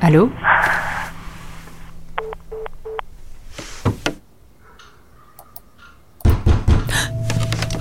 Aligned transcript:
Allô 0.00 0.30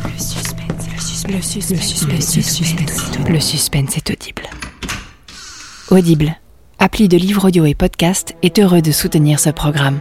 Le 0.04 0.18
suspense, 0.18 0.88
le 0.94 1.00
suspense, 1.00 1.68
le 1.70 1.78
suspense, 1.78 2.36
le 2.36 2.42
suspense, 2.42 3.30
le 3.30 3.40
suspense 3.40 3.98
est 3.98 4.10
audible. 4.10 4.44
Audible, 5.92 6.36
appli 6.80 7.08
de 7.08 7.18
livres 7.18 7.46
audio 7.48 7.66
et 7.66 7.76
podcast, 7.76 8.36
est 8.42 8.58
heureux 8.58 8.82
de 8.82 8.92
soutenir 8.92 9.40
ce 9.40 9.52
programme. 9.52 10.00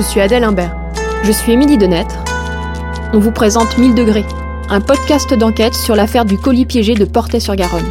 Je 0.00 0.04
suis 0.06 0.20
Adèle 0.22 0.44
Imbert. 0.44 0.74
Je 1.24 1.30
suis 1.30 1.52
Émilie 1.52 1.76
Denêtre. 1.76 2.24
On 3.12 3.18
vous 3.18 3.32
présente 3.32 3.76
1000 3.76 3.94
degrés, 3.94 4.24
un 4.70 4.80
podcast 4.80 5.34
d'enquête 5.34 5.74
sur 5.74 5.94
l'affaire 5.94 6.24
du 6.24 6.38
colis 6.38 6.64
piégé 6.64 6.94
de 6.94 7.04
Portet-sur-Garonne. 7.04 7.84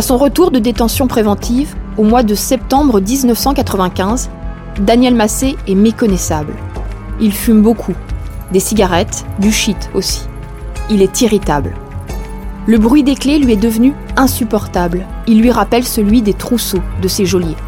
À 0.00 0.02
son 0.02 0.16
retour 0.16 0.50
de 0.50 0.58
détention 0.58 1.06
préventive, 1.06 1.74
au 1.98 2.04
mois 2.04 2.22
de 2.22 2.34
septembre 2.34 3.02
1995, 3.02 4.30
Daniel 4.80 5.14
Massé 5.14 5.58
est 5.68 5.74
méconnaissable. 5.74 6.54
Il 7.20 7.34
fume 7.34 7.60
beaucoup, 7.60 7.92
des 8.50 8.60
cigarettes, 8.60 9.26
du 9.40 9.52
shit 9.52 9.90
aussi. 9.92 10.22
Il 10.88 11.02
est 11.02 11.20
irritable. 11.20 11.74
Le 12.66 12.78
bruit 12.78 13.02
des 13.02 13.14
clés 13.14 13.38
lui 13.38 13.52
est 13.52 13.56
devenu 13.56 13.92
insupportable. 14.16 15.04
Il 15.26 15.42
lui 15.42 15.50
rappelle 15.50 15.84
celui 15.84 16.22
des 16.22 16.32
trousseaux 16.32 16.80
de 17.02 17.06
ses 17.06 17.26
geôliers. 17.26 17.58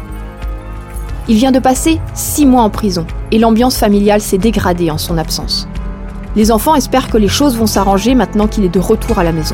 Il 1.27 1.35
vient 1.35 1.51
de 1.51 1.59
passer 1.59 2.01
six 2.15 2.47
mois 2.47 2.63
en 2.63 2.71
prison 2.71 3.05
et 3.29 3.37
l'ambiance 3.37 3.77
familiale 3.77 4.21
s'est 4.21 4.39
dégradée 4.39 4.89
en 4.89 4.97
son 4.97 5.19
absence. 5.19 5.67
Les 6.35 6.51
enfants 6.51 6.73
espèrent 6.73 7.11
que 7.11 7.17
les 7.19 7.27
choses 7.27 7.55
vont 7.55 7.67
s'arranger 7.67 8.15
maintenant 8.15 8.47
qu'il 8.47 8.63
est 8.63 8.73
de 8.73 8.79
retour 8.79 9.19
à 9.19 9.23
la 9.23 9.33
maison. 9.33 9.53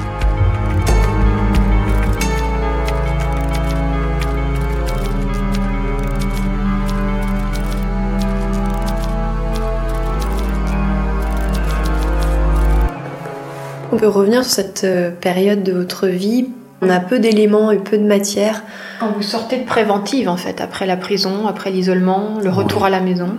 On 13.91 13.97
peut 13.97 14.07
revenir 14.07 14.43
sur 14.43 14.53
cette 14.53 14.83
euh, 14.83 15.09
période 15.09 15.63
de 15.63 15.73
votre 15.73 16.07
vie. 16.07 16.49
On 16.81 16.89
a 16.89 16.99
peu 16.99 17.19
d'éléments 17.19 17.71
et 17.71 17.79
peu 17.79 17.97
de 17.97 18.05
matière. 18.05 18.63
Quand 18.99 19.11
vous 19.11 19.23
sortez 19.23 19.57
de 19.57 19.65
préventive, 19.65 20.29
en 20.29 20.37
fait, 20.37 20.61
après 20.61 20.85
la 20.85 20.95
prison, 20.95 21.47
après 21.47 21.71
l'isolement, 21.71 22.37
le 22.41 22.51
retour 22.51 22.85
à 22.85 22.89
la 22.89 22.99
maison 22.99 23.37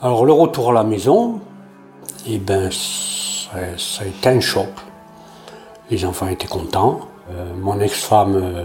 Alors, 0.00 0.24
le 0.24 0.32
retour 0.32 0.70
à 0.70 0.72
la 0.72 0.84
maison, 0.84 1.40
eh 2.28 2.38
ben, 2.38 2.70
ça, 2.70 3.58
ça 3.76 4.04
a 4.04 4.06
été 4.06 4.28
un 4.28 4.40
choc. 4.40 4.68
Les 5.90 6.04
enfants 6.04 6.28
étaient 6.28 6.46
contents. 6.46 7.00
Euh, 7.32 7.52
mon 7.60 7.80
ex-femme 7.80 8.36
euh, 8.36 8.64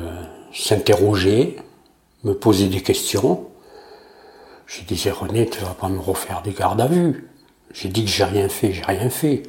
s'interrogeait, 0.53 1.55
me 2.23 2.33
posait 2.33 2.67
des 2.67 2.81
questions. 2.81 3.47
Je 4.67 4.83
disais, 4.83 5.09
René, 5.09 5.49
tu 5.49 5.59
vas 5.61 5.73
pas 5.73 5.89
me 5.89 5.99
refaire 5.99 6.43
des 6.43 6.51
gardes 6.51 6.79
à 6.79 6.87
vue. 6.87 7.27
J'ai 7.73 7.89
dit 7.89 8.05
que 8.05 8.11
j'ai 8.11 8.23
rien 8.23 8.49
fait, 8.49 8.71
j'ai 8.71 8.83
rien 8.83 9.09
fait. 9.09 9.43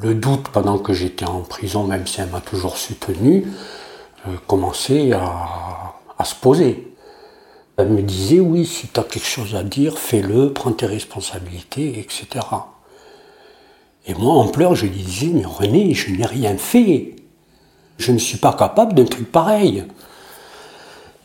Le 0.00 0.14
doute 0.14 0.48
pendant 0.48 0.78
que 0.78 0.92
j'étais 0.92 1.24
en 1.24 1.42
prison, 1.42 1.84
même 1.84 2.06
si 2.06 2.20
elle 2.20 2.28
m'a 2.30 2.40
toujours 2.40 2.76
soutenu, 2.76 3.46
euh, 4.26 4.32
commençait 4.46 5.12
à, 5.12 5.94
à, 6.18 6.24
se 6.24 6.34
poser. 6.34 6.92
Elle 7.76 7.90
me 7.90 8.02
disait, 8.02 8.40
oui, 8.40 8.66
si 8.66 8.88
tu 8.88 8.98
as 8.98 9.04
quelque 9.04 9.26
chose 9.26 9.54
à 9.54 9.62
dire, 9.62 9.98
fais-le, 9.98 10.52
prends 10.52 10.72
tes 10.72 10.86
responsabilités, 10.86 12.00
etc. 12.00 12.44
Et 14.06 14.14
moi, 14.14 14.34
en 14.34 14.48
pleurs, 14.48 14.74
je 14.74 14.86
lui 14.86 15.02
disais, 15.02 15.30
mais 15.32 15.44
René, 15.44 15.94
je 15.94 16.10
n'ai 16.10 16.26
rien 16.26 16.56
fait. 16.56 17.14
Je 17.98 18.10
ne 18.10 18.18
suis 18.18 18.38
pas 18.38 18.52
capable 18.52 18.94
d'un 18.94 19.04
truc 19.04 19.30
pareil. 19.30 19.84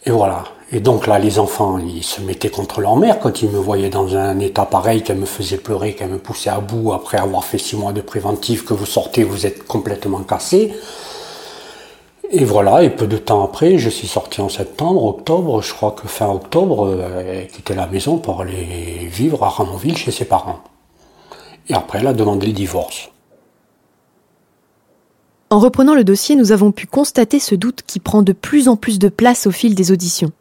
Et 0.05 0.11
voilà. 0.11 0.43
Et 0.71 0.81
donc 0.81 1.07
là, 1.07 1.17
les 1.17 1.39
enfants, 1.39 1.79
ils 1.79 2.03
se 2.03 2.21
mettaient 2.21 2.49
contre 2.49 2.79
leur 2.79 2.95
mère 2.95 3.19
quand 3.19 3.41
ils 3.41 3.49
me 3.49 3.57
voyaient 3.57 3.89
dans 3.89 4.15
un 4.15 4.37
état 4.39 4.65
pareil, 4.65 5.01
qu'elle 5.01 5.17
me 5.17 5.25
faisait 5.25 5.57
pleurer, 5.57 5.95
qu'elle 5.95 6.09
me 6.09 6.19
poussait 6.19 6.51
à 6.51 6.59
bout 6.59 6.93
après 6.93 7.17
avoir 7.17 7.43
fait 7.43 7.57
six 7.57 7.75
mois 7.75 7.91
de 7.91 8.01
préventif, 8.01 8.65
que 8.65 8.75
vous 8.75 8.85
sortez, 8.85 9.23
vous 9.23 9.47
êtes 9.47 9.65
complètement 9.65 10.19
cassé. 10.19 10.75
Et 12.31 12.45
voilà, 12.45 12.83
et 12.83 12.91
peu 12.91 13.07
de 13.07 13.17
temps 13.17 13.43
après, 13.43 13.79
je 13.79 13.89
suis 13.89 14.07
sorti 14.07 14.41
en 14.41 14.49
septembre, 14.49 15.03
octobre, 15.03 15.63
je 15.63 15.73
crois 15.73 15.95
que 15.99 16.07
fin 16.07 16.29
octobre, 16.29 16.95
elle 17.27 17.47
quittait 17.47 17.73
la 17.73 17.87
maison 17.87 18.17
pour 18.19 18.41
aller 18.41 19.07
vivre 19.11 19.43
à 19.43 19.49
Ramonville 19.49 19.97
chez 19.97 20.11
ses 20.11 20.25
parents. 20.25 20.59
Et 21.67 21.73
après, 21.73 21.99
elle 21.99 22.07
a 22.07 22.13
demandé 22.13 22.45
le 22.45 22.53
divorce. 22.53 23.09
En 25.49 25.57
reprenant 25.57 25.95
le 25.95 26.03
dossier, 26.03 26.35
nous 26.35 26.51
avons 26.51 26.71
pu 26.71 26.85
constater 26.85 27.39
ce 27.39 27.55
doute 27.55 27.81
qui 27.87 27.99
prend 27.99 28.21
de 28.21 28.33
plus 28.33 28.67
en 28.67 28.75
plus 28.75 28.99
de 28.99 29.09
place 29.09 29.47
au 29.47 29.51
fil 29.51 29.73
des 29.73 29.91
auditions. 29.91 30.31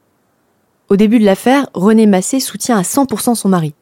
Au 0.89 0.97
début 0.97 1.19
de 1.19 1.25
l'affaire, 1.25 1.69
René 1.75 2.07
Massé 2.07 2.41
soutient 2.41 2.79
à 2.79 2.83
100% 2.83 3.35
son 3.35 3.49
mari. 3.51 3.75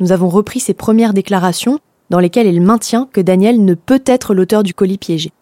Nous 0.00 0.12
avons 0.12 0.28
repris 0.28 0.60
ses 0.60 0.74
premières 0.74 1.14
déclarations 1.14 1.78
dans 2.10 2.18
lesquelles 2.18 2.46
elle 2.46 2.60
maintient 2.60 3.08
que 3.10 3.22
Daniel 3.22 3.64
ne 3.64 3.72
peut 3.72 4.02
être 4.04 4.34
l'auteur 4.34 4.62
du 4.62 4.74
colis 4.74 4.98
piégé. 4.98 5.32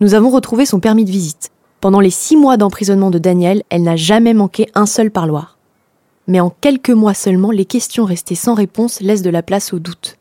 Nous 0.00 0.14
avons 0.14 0.30
retrouvé 0.30 0.64
son 0.64 0.80
permis 0.80 1.04
de 1.04 1.10
visite. 1.10 1.50
Pendant 1.82 2.00
les 2.00 2.10
six 2.10 2.36
mois 2.36 2.56
d'emprisonnement 2.56 3.10
de 3.10 3.18
Daniel, 3.18 3.62
elle 3.68 3.82
n'a 3.82 3.96
jamais 3.96 4.32
manqué 4.32 4.70
un 4.74 4.86
seul 4.86 5.10
parloir. 5.10 5.58
Mais 6.26 6.40
en 6.40 6.48
quelques 6.48 6.90
mois 6.90 7.14
seulement, 7.14 7.50
les 7.50 7.66
questions 7.66 8.06
restées 8.06 8.34
sans 8.34 8.54
réponse 8.54 9.00
laissent 9.00 9.22
de 9.22 9.30
la 9.30 9.42
place 9.42 9.74
au 9.74 9.78
doute. 9.78 10.16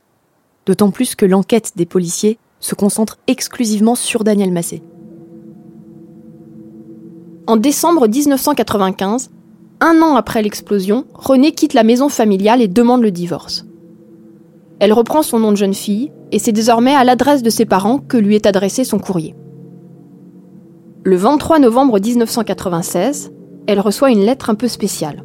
D'autant 0.65 0.91
plus 0.91 1.15
que 1.15 1.25
l'enquête 1.25 1.71
des 1.77 1.85
policiers 1.85 2.37
se 2.59 2.75
concentre 2.75 3.17
exclusivement 3.27 3.95
sur 3.95 4.25
Daniel 4.25 4.51
Massé. 4.51 4.81
En 7.47 7.55
décembre 7.55 8.07
1995, 8.07 9.29
un 9.81 10.01
an 10.01 10.15
après 10.15 10.41
l'explosion, 10.41 11.05
Renée 11.13 11.51
quitte 11.51 11.73
la 11.73 11.83
maison 11.83 12.09
familiale 12.09 12.61
et 12.61 12.67
demande 12.67 13.01
le 13.01 13.11
divorce. 13.11 13.65
Elle 14.79 14.93
reprend 14.93 15.21
son 15.21 15.39
nom 15.39 15.51
de 15.51 15.57
jeune 15.57 15.73
fille 15.73 16.11
et 16.31 16.39
c'est 16.39 16.51
désormais 16.51 16.95
à 16.95 17.03
l'adresse 17.03 17.43
de 17.43 17.49
ses 17.49 17.65
parents 17.65 17.99
que 17.99 18.17
lui 18.17 18.35
est 18.35 18.45
adressé 18.45 18.83
son 18.83 18.99
courrier. 18.99 19.35
Le 21.03 21.15
23 21.15 21.59
novembre 21.59 21.99
1996, 21.99 23.31
elle 23.67 23.79
reçoit 23.79 24.11
une 24.11 24.25
lettre 24.25 24.49
un 24.49 24.55
peu 24.55 24.67
spéciale. 24.67 25.23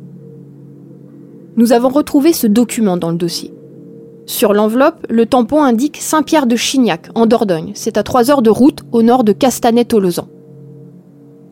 Nous 1.57 1.73
avons 1.73 1.89
retrouvé 1.89 2.33
ce 2.33 2.47
document 2.47 2.97
dans 2.97 3.11
le 3.11 3.17
dossier. 3.17 3.53
Sur 4.27 4.53
l'enveloppe, 4.53 5.07
le 5.11 5.27
tampon 5.27 5.63
indique 5.63 5.97
Saint-Pierre 5.97 6.47
de 6.47 6.55
Chignac, 6.55 7.09
en 7.15 7.27
Dordogne. 7.27 7.73
C'est 7.75 7.99
à 7.99 8.03
3 8.03 8.31
heures 8.31 8.43
de 8.43 8.51
route 8.51 8.81
au 8.93 9.03
nord 9.03 9.25
de 9.25 9.33
Castanet-Tolosan. 9.33 10.29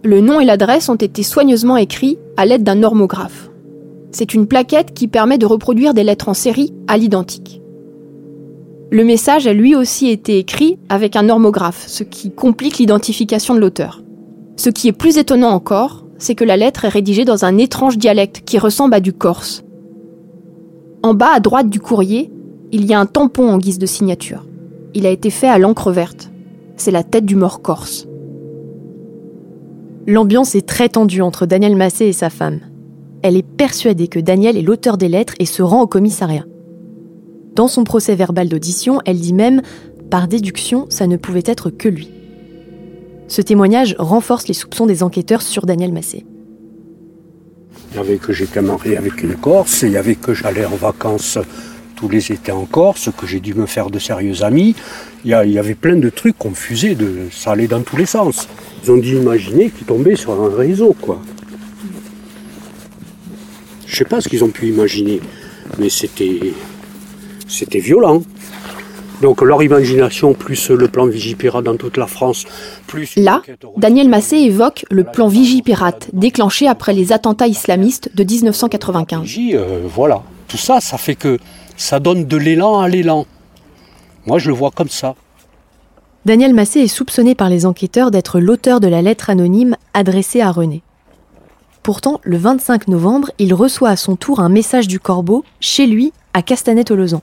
Le 0.05 0.21
nom 0.21 0.39
et 0.39 0.45
l'adresse 0.45 0.89
ont 0.89 0.95
été 0.95 1.25
soigneusement 1.25 1.77
écrits 1.77 2.19
à 2.37 2.47
l'aide 2.47 2.63
d'un 2.63 2.77
normographe. 2.77 3.51
C'est 4.13 4.33
une 4.33 4.47
plaquette 4.47 4.95
qui 4.95 5.09
permet 5.09 5.39
de 5.39 5.47
reproduire 5.47 5.93
des 5.93 6.05
lettres 6.05 6.29
en 6.29 6.35
série 6.35 6.73
à 6.87 6.97
l'identique. 6.97 7.61
Le 8.91 9.05
message 9.05 9.47
a 9.47 9.53
lui 9.53 9.75
aussi 9.75 10.09
été 10.09 10.39
écrit 10.39 10.79
avec 10.89 11.17
un 11.17 11.25
normographe, 11.25 11.85
ce 11.89 12.05
qui 12.05 12.31
complique 12.31 12.79
l'identification 12.79 13.55
de 13.55 13.61
l'auteur. 13.61 14.03
Ce 14.57 14.71
qui 14.71 14.89
est 14.89 14.93
plus 14.93 15.19
étonnant 15.19 15.51
encore, 15.51 16.07
c'est 16.17 16.35
que 16.35 16.45
la 16.45 16.57
lettre 16.57 16.85
est 16.85 16.89
rédigée 16.89 17.25
dans 17.25 17.45
un 17.45 17.59
étrange 17.59 17.99
dialecte 17.99 18.43
qui 18.47 18.59
ressemble 18.59 18.95
à 18.95 19.01
du 19.01 19.13
corse. 19.13 19.63
En 21.03 21.15
bas 21.15 21.33
à 21.35 21.41
droite 21.41 21.69
du 21.69 21.81
courrier, 21.81 22.31
il 22.73 22.87
y 22.87 22.95
a 22.95 23.01
un 23.01 23.07
tampon 23.07 23.51
en 23.51 23.59
guise 23.59 23.79
de 23.79 23.87
signature. 23.87 24.47
Il 24.95 25.07
a 25.07 25.11
été 25.11 25.31
fait 25.31 25.49
à 25.49 25.59
l'encre 25.59 25.93
verte. 25.93 26.31
C'est 26.77 26.91
la 26.91 27.03
tête 27.03 27.27
du 27.27 27.37
mort 27.37 27.63
corse. 27.63 28.08
L'ambiance 30.11 30.55
est 30.55 30.67
très 30.67 30.89
tendue 30.89 31.21
entre 31.21 31.45
Daniel 31.45 31.77
Massé 31.77 32.07
et 32.07 32.15
sa 32.15 32.31
femme. 32.31 32.61
Elle 33.21 33.37
est 33.37 33.47
persuadée 33.47 34.09
que 34.09 34.19
Daniel 34.19 34.57
est 34.57 34.63
l'auteur 34.63 34.97
des 34.97 35.07
lettres 35.07 35.35
et 35.39 35.45
se 35.45 35.61
rend 35.61 35.83
au 35.83 35.87
commissariat. 35.87 36.47
Dans 37.55 37.69
son 37.69 37.85
procès 37.85 38.15
verbal 38.15 38.49
d'audition, 38.49 39.03
elle 39.05 39.21
dit 39.21 39.35
même 39.35 39.61
Par 40.11 40.27
déduction, 40.27 40.87
ça 40.89 41.07
ne 41.07 41.19
pouvait 41.19 41.43
être 41.45 41.69
que 41.69 41.91
lui. 41.91 42.11
Ce 43.27 43.43
témoignage 43.43 43.97
renforce 43.99 44.49
les 44.49 44.55
soupçons 44.55 44.87
des 44.87 45.03
enquêteurs 45.03 45.43
sur 45.43 45.67
Daniel 45.67 45.93
Massé. 45.93 46.25
Il 47.93 47.99
y 47.99 48.01
avait 48.01 48.17
que 48.17 48.33
j'étais 48.33 48.63
marié 48.63 48.97
avec 48.97 49.23
une 49.23 49.35
Corse, 49.35 49.83
il 49.83 49.91
y 49.91 49.99
avait 49.99 50.15
que 50.15 50.33
j'allais 50.33 50.65
en 50.65 50.77
vacances 50.77 51.39
tous 51.97 52.09
les 52.09 52.33
étés 52.33 52.53
en 52.53 52.65
Corse, 52.65 53.11
que 53.15 53.27
j'ai 53.27 53.41
dû 53.41 53.53
me 53.53 53.67
faire 53.67 53.91
de 53.91 53.99
sérieux 53.99 54.43
amis. 54.43 54.75
Il 55.27 55.33
y, 55.33 55.59
avait 55.59 55.75
plein 55.75 55.97
de 55.97 56.09
trucs 56.09 56.37
de, 56.39 57.29
ça 57.31 57.51
allait 57.51 57.67
dans 57.67 57.83
tous 57.83 57.99
les 57.99 58.07
sens. 58.07 58.49
Ils 58.85 58.91
ont 58.91 58.97
dû 58.97 59.17
imaginer 59.17 59.71
qu'ils 59.71 59.87
tombaient 59.87 60.17
sur 60.17 60.33
un 60.41 60.55
réseau, 60.55 60.95
quoi. 61.01 61.21
Je 63.87 63.97
sais 63.97 64.05
pas 64.05 64.21
ce 64.21 64.29
qu'ils 64.29 64.45
ont 64.45 64.51
pu 64.51 64.69
imaginer, 64.69 65.21
mais 65.79 65.89
c'était, 65.89 66.53
c'était 67.49 67.81
violent. 67.81 68.23
Donc 69.23 69.43
leur 69.43 69.63
imagination, 69.63 70.35
plus 70.35 70.71
le 70.71 70.87
plan 70.87 71.07
Vigipirate 71.07 71.65
dans 71.65 71.77
toute 71.77 71.97
la 71.97 72.07
France, 72.07 72.45
plus... 72.87 73.17
Là, 73.17 73.43
Daniel 73.77 74.09
Massé 74.09 74.37
évoque 74.37 74.85
le 74.91 75.03
plan 75.05 75.27
Vigipirate, 75.27 76.09
déclenché 76.13 76.69
après 76.69 76.93
les 76.93 77.13
attentats 77.13 77.49
islamistes 77.49 78.11
de 78.15 78.23
1995. 78.23 79.37
Euh, 79.55 79.81
voilà, 79.93 80.23
tout 80.47 80.57
ça, 80.57 80.81
ça 80.81 80.99
fait 80.99 81.17
que 81.17 81.39
ça 81.77 81.99
donne 81.99 82.27
de 82.27 82.37
l'élan 82.37 82.79
à 82.79 82.89
l'élan. 82.89 83.27
Moi, 84.27 84.39
je 84.39 84.49
le 84.49 84.55
vois 84.55 84.71
comme 84.71 84.89
ça. 84.89 85.17
Daniel 86.29 86.53
Massé 86.53 86.81
est 86.81 86.89
soupçonné 86.89 87.35
par 87.35 87.49
les 87.49 87.65
enquêteurs 87.65 88.11
d'être 88.11 88.39
l'auteur 88.39 88.81
de 88.81 88.87
la 88.87 89.01
lettre 89.01 89.31
anonyme 89.31 89.79
adressée 89.95 90.43
à 90.43 90.51
René. 90.51 90.83
Pourtant, 91.83 92.21
le 92.23 92.37
25 92.37 92.89
novembre, 92.89 93.31
il 93.39 93.55
reçoit 93.55 93.89
à 93.89 93.97
son 93.97 94.15
tour 94.15 94.41
un 94.41 94.51
message 94.51 94.89
du 94.89 95.01
corbeau 95.01 95.43
chez 95.59 95.87
lui 95.87 96.13
à 96.35 96.43
Castanet-Tolosan. 96.43 97.23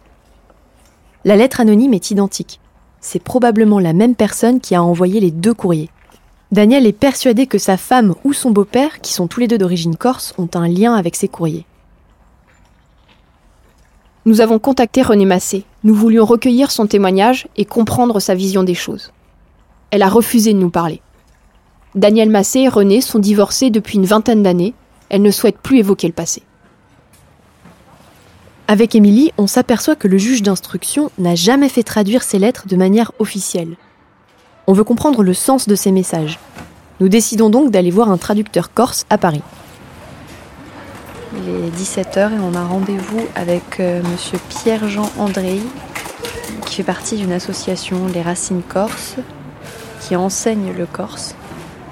La 1.24 1.36
lettre 1.36 1.60
anonyme 1.60 1.94
est 1.94 2.10
identique. 2.10 2.60
C'est 3.00 3.22
probablement 3.22 3.78
la 3.78 3.94
même 3.94 4.16
personne 4.16 4.60
qui 4.60 4.74
a 4.74 4.82
envoyé 4.82 5.20
les 5.20 5.30
deux 5.30 5.54
courriers. 5.54 5.92
Daniel 6.52 6.88
est 6.88 6.92
persuadé 6.92 7.46
que 7.46 7.60
sa 7.60 7.78
femme 7.78 8.16
ou 8.24 8.34
son 8.34 8.50
beau-père, 8.50 9.02
qui 9.02 9.14
sont 9.14 9.28
tous 9.28 9.40
les 9.40 9.48
deux 9.48 9.60
d'origine 9.60 9.98
corse, 9.98 10.34
ont 10.40 10.50
un 10.56 10.68
lien 10.68 10.96
avec 10.96 11.16
ces 11.16 11.28
courriers. 11.28 11.68
Nous 14.26 14.42
avons 14.42 14.58
contacté 14.58 15.04
René 15.04 15.26
Massé. 15.26 15.64
Nous 15.86 15.94
voulions 15.94 16.26
recueillir 16.26 16.72
son 16.72 16.88
témoignage 16.88 17.48
et 17.58 17.64
comprendre 17.64 18.20
sa 18.20 18.34
vision 18.34 18.64
des 18.64 18.74
choses. 18.74 19.12
Elle 19.92 20.02
a 20.02 20.10
refusé 20.10 20.52
de 20.52 20.58
nous 20.58 20.72
parler. 20.72 21.00
Daniel 21.94 22.32
Massé 22.32 22.62
et 22.62 22.70
René 22.70 23.02
sont 23.02 23.20
divorcés 23.20 23.70
depuis 23.70 24.00
une 24.00 24.08
vingtaine 24.08 24.42
d'années. 24.42 24.74
Elle 25.10 25.22
ne 25.22 25.30
souhaite 25.30 25.60
plus 25.60 25.78
évoquer 25.78 26.08
le 26.08 26.14
passé. 26.14 26.42
Avec 28.68 28.96
Émilie, 28.96 29.32
on 29.38 29.46
s'aperçoit 29.46 29.96
que 29.96 30.08
le 30.08 30.18
juge 30.18 30.42
d'instruction 30.42 31.12
n'a 31.20 31.36
jamais 31.36 31.70
fait 31.70 31.84
traduire 31.84 32.24
ces 32.24 32.40
lettres 32.40 32.66
de 32.68 32.76
manière 32.76 33.12
officielle. 33.20 33.78
On 34.66 34.74
veut 34.74 34.84
comprendre 34.84 35.22
le 35.22 35.36
sens 35.36 35.68
de 35.68 35.76
ces 35.76 35.92
messages. 35.92 36.40
Nous 37.00 37.10
décidons 37.10 37.52
donc 37.52 37.70
d'aller 37.70 37.92
voir 37.92 38.10
un 38.10 38.18
traducteur 38.18 38.74
corse 38.74 39.06
à 39.12 39.20
Paris. 39.20 39.44
Il 41.38 41.50
est 41.50 41.70
17h 41.70 42.34
et 42.34 42.40
on 42.40 42.54
a 42.56 42.64
rendez-vous 42.64 43.28
avec 43.36 43.80
euh, 43.80 44.02
monsieur 44.04 44.40
Pierre-Jean 44.50 45.12
André, 45.18 45.60
qui 46.66 46.76
fait 46.76 46.84
partie 46.84 47.18
d'une 47.18 47.34
association 47.34 48.08
Les 48.14 48.22
Racines 48.22 48.62
Corse, 48.62 49.16
qui 50.02 50.16
enseigne 50.16 50.74
le 50.78 50.86
corse 50.86 51.36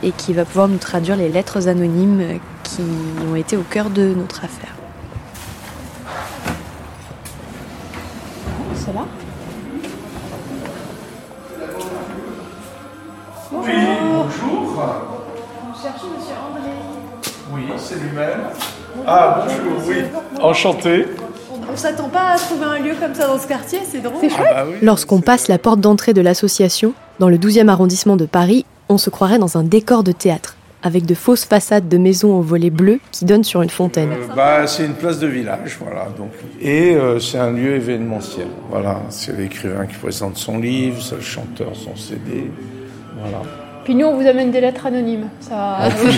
et 0.02 0.12
qui 0.12 0.34
va 0.34 0.46
pouvoir 0.46 0.68
nous 0.68 0.78
traduire 0.78 1.18
les 1.18 1.30
lettres 1.30 1.68
anonymes 1.68 2.40
qui 2.64 2.82
ont 3.30 3.36
été 3.36 3.58
au 3.58 3.64
cœur 3.64 3.90
de 3.90 4.14
notre 4.14 4.46
affaire. 4.46 4.74
c'est 8.76 8.94
là 8.94 9.06
Oui, 13.52 13.72
bonjour. 14.02 14.64
Vous 14.64 15.82
cherchez 15.82 16.08
Monsieur 16.08 16.36
André 16.50 16.72
Oui, 17.52 17.64
c'est 17.78 17.96
lui-même. 17.96 18.50
Ah, 19.08 19.46
bonjour, 19.46 19.82
oui. 19.88 19.96
Enchanté. 20.42 21.06
On 21.72 21.76
s'attend 21.76 22.10
pas 22.10 22.34
à 22.34 22.38
trouver 22.38 22.66
un 22.66 22.80
lieu 22.80 22.94
comme 23.00 23.14
ça 23.16 23.28
dans 23.28 23.40
ce 23.40 23.48
quartier, 23.48 23.80
c'est 23.90 24.00
drôle. 24.02 24.18
C'est 24.22 24.30
chouette. 24.30 24.48
Ah 24.50 24.64
bah 24.64 24.70
oui, 24.70 24.78
Lorsqu'on 24.82 25.22
passe 25.22 25.48
la 25.48 25.58
porte 25.58 25.80
d'entrée 25.80 26.14
de 26.14 26.22
l'association, 26.22 26.94
dans 27.20 27.30
le 27.30 27.38
12e 27.38 27.68
arrondissement 27.68 28.16
de 28.16 28.26
Paris, 28.26 28.66
on 28.90 28.98
se 28.98 29.10
croirait 29.10 29.40
dans 29.40 29.58
un 29.58 29.64
décor 29.64 30.04
de 30.04 30.12
théâtre, 30.12 30.56
avec 30.84 31.06
de 31.06 31.16
fausses 31.16 31.46
façades 31.46 31.88
de 31.90 31.98
maisons 31.98 32.36
aux 32.38 32.42
volets 32.42 32.70
bleus 32.70 33.00
qui 33.12 33.26
donnent 33.26 33.44
sur 33.44 33.62
une 33.62 33.70
fontaine. 33.70 34.12
Euh, 34.12 34.36
bah, 34.36 34.68
c'est 34.68 34.86
une 34.86 34.94
place 34.94 35.20
de 35.20 35.28
village, 35.28 35.78
voilà. 35.80 36.08
Donc. 36.18 36.32
Et 36.62 36.96
euh, 36.96 37.20
c'est 37.20 37.40
un 37.40 37.52
lieu 37.52 37.76
événementiel. 37.76 38.48
Voilà, 38.70 39.02
c'est 39.10 39.36
l'écrivain 39.36 39.86
qui 39.86 39.96
présente 39.96 40.38
son 40.38 40.60
livre, 40.60 41.02
c'est 41.02 41.16
le 41.16 41.22
chanteur 41.22 41.70
son 41.74 41.96
CD. 41.96 42.52
Voilà. 43.20 43.42
Puis 43.84 43.96
nous, 43.96 44.06
on 44.06 44.16
vous 44.16 44.28
amène 44.28 44.52
des 44.52 44.62
lettres 44.62 44.86
anonymes. 44.86 45.28
Ça 45.40 45.56
va 45.56 45.90
vous 45.90 46.12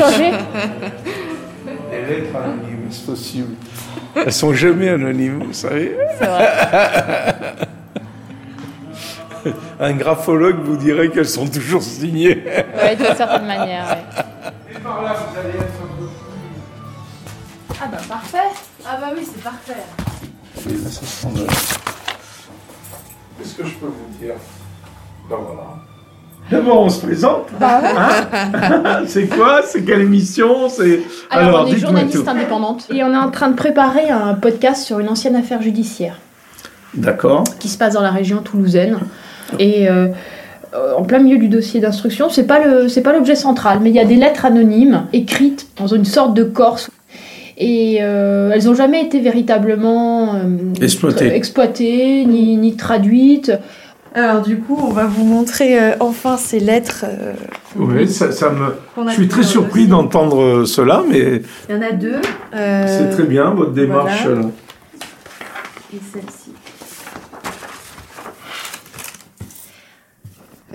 lettres 2.07 2.35
anonymes, 2.35 2.87
c'est 2.91 3.05
possible. 3.05 3.55
Elles 4.15 4.31
sont 4.33 4.53
jamais 4.53 4.89
anonymes, 4.89 5.43
vous 5.43 5.53
savez. 5.53 5.95
C'est 6.19 6.25
vrai. 6.25 6.47
Un 9.79 9.93
graphologue 9.93 10.59
vous 10.63 10.77
dirait 10.77 11.09
qu'elles 11.09 11.27
sont 11.27 11.47
toujours 11.47 11.83
signées. 11.83 12.43
Ouais, 12.81 12.95
d'une 12.95 13.15
certaine 13.15 13.45
manière, 13.45 13.85
ouais. 13.87 14.03
Et 14.75 14.79
par 14.79 15.03
là, 15.03 15.13
vous 15.13 15.37
allez 15.39 15.49
être 15.59 15.65
Ah 17.81 17.87
bah 17.91 17.97
parfait. 18.07 18.37
Ah 18.87 18.97
bah 18.99 19.07
oui, 19.15 19.21
c'est 19.23 19.43
parfait. 19.43 19.83
Oui, 20.65 20.73
là, 20.83 20.89
ça 20.89 21.05
sent 21.05 21.27
le- 21.35 21.45
Qu'est-ce 23.37 23.55
que 23.55 23.65
je 23.65 23.73
peux 23.75 23.87
vous 23.87 24.17
dire? 24.19 24.33
Ben 25.29 25.35
voilà. 25.37 25.75
D'abord, 26.51 26.81
on 26.83 26.89
se 26.89 27.01
présente. 27.01 27.47
Hein 27.59 29.01
c'est 29.07 29.27
quoi 29.27 29.61
C'est 29.65 29.83
quelle 29.83 30.01
émission 30.01 30.69
C'est 30.69 31.01
Alors, 31.31 31.65
on 31.67 31.73
est 31.73 31.77
journaliste 31.77 32.23
tout. 32.23 32.29
indépendante 32.29 32.87
et 32.93 33.03
on 33.03 33.11
est 33.13 33.17
en 33.17 33.31
train 33.31 33.49
de 33.49 33.55
préparer 33.55 34.09
un 34.09 34.35
podcast 34.35 34.83
sur 34.83 34.99
une 34.99 35.09
ancienne 35.09 35.35
affaire 35.35 35.61
judiciaire 35.61 36.19
D'accord. 36.93 37.43
qui 37.59 37.67
se 37.67 37.77
passe 37.77 37.95
dans 37.95 38.01
la 38.01 38.11
région 38.11 38.41
toulousaine. 38.43 38.99
Et 39.57 39.89
euh, 39.89 40.07
en 40.97 41.03
plein 41.03 41.19
milieu 41.19 41.37
du 41.39 41.47
dossier 41.47 41.79
d'instruction, 41.79 42.29
c'est 42.29 42.45
pas 42.45 42.59
le 42.63 42.89
c'est 42.89 43.01
pas 43.01 43.13
l'objet 43.13 43.35
central, 43.35 43.79
mais 43.81 43.89
il 43.89 43.95
y 43.95 43.99
a 43.99 44.05
des 44.05 44.15
lettres 44.15 44.45
anonymes 44.45 45.05
écrites 45.13 45.67
dans 45.77 45.87
une 45.87 46.05
sorte 46.05 46.33
de 46.35 46.43
corse. 46.43 46.89
Et 47.57 47.99
euh, 48.01 48.51
elles 48.53 48.65
n'ont 48.65 48.73
jamais 48.75 49.01
été 49.01 49.19
véritablement 49.21 50.35
euh, 50.35 50.73
Exploitées. 50.81 51.33
exploitées, 51.33 52.25
ni, 52.25 52.57
ni 52.57 52.75
traduites. 52.75 53.51
Alors 54.15 54.41
du 54.41 54.59
coup, 54.59 54.79
on 54.81 54.91
va 54.93 55.05
vous 55.07 55.25
montrer 55.25 55.77
euh, 55.77 55.95
enfin 55.99 56.37
ces 56.37 56.61
lettres. 56.61 57.03
euh, 57.05 57.33
Oui, 57.75 58.09
ça, 58.09 58.31
ça 58.31 58.49
me. 58.49 58.75
Je 59.09 59.13
suis 59.13 59.27
très 59.27 59.43
surpris 59.43 59.87
d'entendre 59.87 60.41
euh, 60.41 60.65
cela, 60.65 61.03
mais 61.07 61.41
Il 61.69 61.75
y 61.75 61.77
en 61.77 61.81
a 61.81 61.91
deux. 61.91 62.21
euh, 62.53 62.85
c'est 62.87 63.09
très 63.13 63.25
bien 63.27 63.49
votre 63.53 63.73
démarche. 63.73 64.25
voilà. 64.25 64.47
Et 65.93 65.99
celle-ci. 66.13 66.51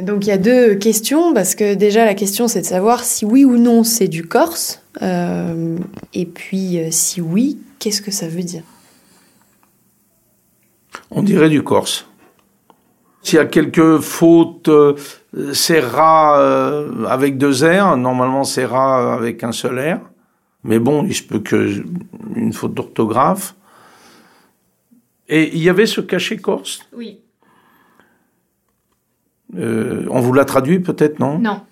Donc 0.03 0.27
il 0.27 0.29
y 0.29 0.33
a 0.33 0.39
deux 0.39 0.75
questions, 0.77 1.33
parce 1.35 1.55
que 1.55 1.75
déjà 1.75 2.05
la 2.05 2.15
question 2.15 2.47
c'est 2.49 2.61
de 2.61 2.67
savoir 2.67 3.05
si 3.05 3.25
oui 3.25 3.45
ou 3.45 3.57
non 3.57 3.85
c'est 3.85 4.09
du 4.09 4.23
corse, 4.27 4.83
euh, 5.03 5.77
et 6.15 6.25
puis 6.27 6.79
si 6.91 7.21
oui, 7.21 7.59
qu'est-ce 7.79 8.01
que 8.01 8.11
ça 8.11 8.29
veut 8.29 8.43
dire? 8.43 8.63
On 11.11 11.23
dirait 11.23 11.49
du 11.51 11.63
Corse. 11.63 12.07
S'il 13.23 13.37
y 13.37 13.39
a 13.39 13.45
quelques 13.45 13.99
fautes, 13.99 14.69
euh, 14.69 14.95
c'est 15.53 15.81
rat 15.81 16.41
euh, 16.41 17.05
avec 17.07 17.37
deux 17.37 17.65
R. 17.65 17.97
Normalement, 17.97 18.45
c'est 18.45 18.65
rat 18.65 19.15
avec 19.15 19.45
un 19.45 19.53
seul 19.53 19.79
R. 19.79 20.01
Mais 20.65 20.79
bon, 20.79 21.05
il 21.05 21.15
se 21.15 21.23
peut 21.23 21.41
que 21.41 21.85
une 22.35 22.53
faute 22.53 22.75
d'orthographe. 22.75 23.55
Et 25.29 25.55
il 25.55 25.63
y 25.63 25.69
avait 25.69 25.87
ce 25.87 26.01
cachet 26.01 26.39
corse? 26.39 26.81
Oui. 26.95 27.21
Euh, 29.57 30.07
on 30.11 30.21
vous 30.21 30.33
l'a 30.33 30.45
traduit 30.45 30.81
peut-être, 30.81 31.19
non? 31.19 31.39
Non. 31.39 31.63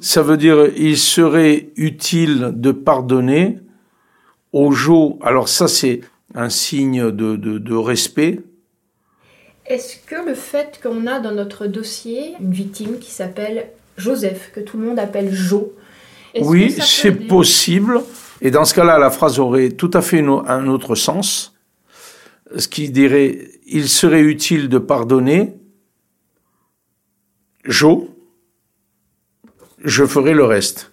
Ça 0.00 0.22
veut 0.22 0.36
dire 0.36 0.66
il 0.76 0.96
serait 0.96 1.70
utile 1.76 2.52
de 2.54 2.72
pardonner 2.72 3.58
au 4.52 4.70
Jo. 4.72 5.18
Alors 5.22 5.48
ça, 5.48 5.68
c'est 5.68 6.00
un 6.34 6.48
signe 6.48 7.10
de, 7.10 7.36
de, 7.36 7.58
de 7.58 7.74
respect. 7.74 8.40
Est-ce 9.68 9.96
que 10.06 10.26
le 10.26 10.34
fait 10.34 10.80
qu'on 10.82 11.06
a 11.06 11.20
dans 11.20 11.32
notre 11.32 11.66
dossier 11.66 12.34
une 12.40 12.52
victime 12.52 12.98
qui 12.98 13.10
s'appelle 13.10 13.68
Joseph, 13.96 14.50
que 14.54 14.60
tout 14.60 14.78
le 14.78 14.86
monde 14.86 14.98
appelle 14.98 15.32
Jo, 15.32 15.72
Oui, 16.40 16.70
c'est 16.80 17.08
aider 17.08 17.26
possible. 17.26 18.00
Et 18.40 18.50
dans 18.50 18.64
ce 18.64 18.72
cas-là, 18.74 18.98
la 18.98 19.10
phrase 19.10 19.38
aurait 19.38 19.70
tout 19.70 19.90
à 19.94 20.00
fait 20.02 20.18
une- 20.20 20.42
un 20.46 20.68
autre 20.68 20.94
sens. 20.94 21.54
Ce 22.56 22.68
qui 22.68 22.88
dirait, 22.90 23.50
il 23.66 23.88
serait 23.88 24.20
utile 24.22 24.68
de 24.68 24.78
pardonner. 24.78 25.54
Jo, 27.64 28.08
je 29.84 30.04
ferai 30.06 30.32
le 30.32 30.44
reste. 30.44 30.90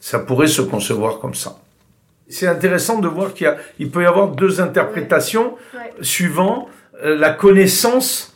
Ça 0.00 0.18
pourrait 0.18 0.46
se 0.48 0.62
concevoir 0.62 1.18
comme 1.18 1.34
ça. 1.34 1.58
C'est 2.28 2.46
intéressant 2.46 3.00
de 3.00 3.08
voir 3.08 3.34
qu'il 3.34 3.90
peut 3.90 4.02
y 4.02 4.06
avoir 4.06 4.28
deux 4.28 4.60
interprétations 4.60 5.54
Ouais. 5.74 5.92
suivant 6.00 6.68
la 7.02 7.30
connaissance 7.30 8.34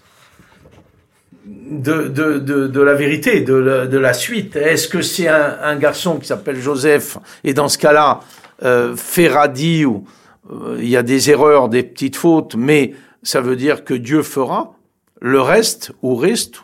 de, 1.47 2.09
de, 2.09 2.38
de, 2.38 2.67
de 2.67 2.81
la 2.81 2.95
vérité, 2.95 3.41
de 3.41 3.55
la, 3.55 3.87
de 3.87 3.99
la 3.99 4.12
suite. 4.12 4.57
Est-ce 4.57 4.88
que 4.88 5.03
c'est 5.03 5.29
un, 5.29 5.59
un 5.62 5.77
garçon 5.77 6.19
qui 6.19 6.27
s'appelle 6.27 6.61
Joseph 6.61 7.19
et 7.45 7.55
dans 7.55 7.69
ce 7.69 7.79
cas-là, 7.79 8.21
euh, 8.65 8.97
Ferradi, 8.97 9.85
ou 9.85 10.05
euh, 10.50 10.77
il 10.81 10.88
y 10.88 10.97
a 10.97 11.03
des 11.03 11.31
erreurs, 11.31 11.69
des 11.69 11.83
petites 11.83 12.17
fautes, 12.17 12.57
mais 12.57 12.95
ça 13.23 13.41
veut 13.41 13.57
dire 13.57 13.85
que 13.85 13.95
Dieu 13.95 14.23
fera. 14.23 14.75
Le 15.21 15.41
reste, 15.41 15.93
ou 16.03 16.15
reste, 16.17 16.62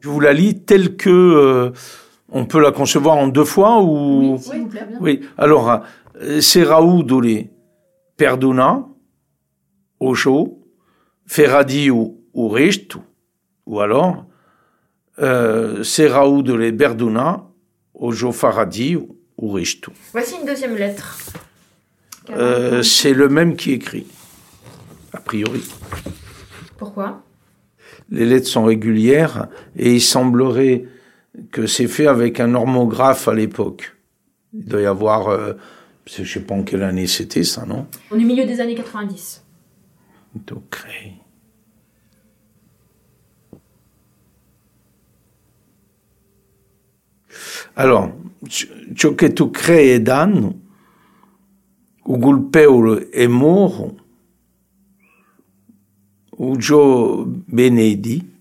je 0.00 0.08
vous 0.08 0.20
la 0.20 0.32
lis 0.32 0.60
telle 0.64 0.96
que 0.96 1.10
euh, 1.10 1.70
on 2.30 2.44
peut 2.46 2.60
la 2.60 2.72
concevoir 2.72 3.16
en 3.16 3.28
deux 3.28 3.44
fois 3.44 3.82
ou 3.82 4.38
Oui, 4.50 4.64
plaît, 4.66 4.86
bien. 4.88 4.98
oui. 5.00 5.20
Alors, 5.36 5.80
euh, 6.20 6.40
Seraou 6.40 7.02
dole 7.02 7.46
perdona, 8.16 8.84
ojo, 10.00 10.57
feradi 11.28 11.90
ou, 11.90 12.20
ou 12.32 12.48
richt, 12.48 12.96
ou 13.66 13.80
alors, 13.80 14.24
euh, 15.20 15.84
Seraou 15.84 16.42
dole 16.42 16.72
berduna, 16.72 17.44
ojo 17.94 18.32
faradi 18.32 18.96
ou, 18.96 19.16
ou 19.36 19.52
richt. 19.52 19.88
Voici 20.12 20.36
une 20.40 20.46
deuxième 20.46 20.74
lettre. 20.74 21.18
Euh, 22.30 22.82
c'est 22.82 23.12
le 23.14 23.28
même 23.28 23.56
qui 23.56 23.72
écrit, 23.72 24.06
a 25.12 25.20
priori. 25.20 25.62
Pourquoi? 26.76 27.22
Les 28.10 28.24
lettres 28.24 28.48
sont 28.48 28.64
régulières 28.64 29.48
et 29.76 29.94
il 29.94 30.00
semblerait 30.00 30.84
que 31.52 31.66
c'est 31.66 31.88
fait 31.88 32.06
avec 32.06 32.40
un 32.40 32.48
normographe 32.48 33.28
à 33.28 33.34
l'époque. 33.34 33.96
Il 34.54 34.64
doit 34.64 34.80
y 34.80 34.86
avoir, 34.86 35.28
euh, 35.28 35.54
je 36.06 36.24
sais 36.24 36.40
pas 36.40 36.54
en 36.54 36.62
quelle 36.62 36.82
année 36.82 37.06
c'était 37.06 37.44
ça, 37.44 37.66
non? 37.66 37.86
On 38.10 38.18
est 38.18 38.24
au 38.24 38.26
milieu 38.26 38.46
des 38.46 38.60
années 38.60 38.74
90. 38.74 39.42
Alors, 47.74 48.12
ciò 48.94 49.14
che 49.14 49.32
tu 49.32 49.50
crei 49.50 49.90
è 49.90 50.00
danno, 50.00 50.60
o 52.02 52.18
colpevole 52.18 53.08
è 53.10 53.26
moro, 53.26 53.96
o 56.30 56.56
gio 56.56 57.24
benedi, 57.26 58.36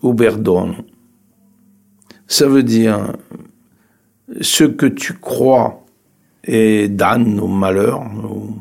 ou 0.00 0.14
perdono. 0.14 0.84
Ça 2.26 2.48
veut 2.48 2.62
dire, 2.62 3.18
ce 4.40 4.64
que 4.64 4.86
tu 4.86 5.14
crois 5.18 5.84
est 6.42 6.88
danne 6.88 7.40
ou 7.40 7.48
malheur, 7.48 8.02
ou, 8.24 8.54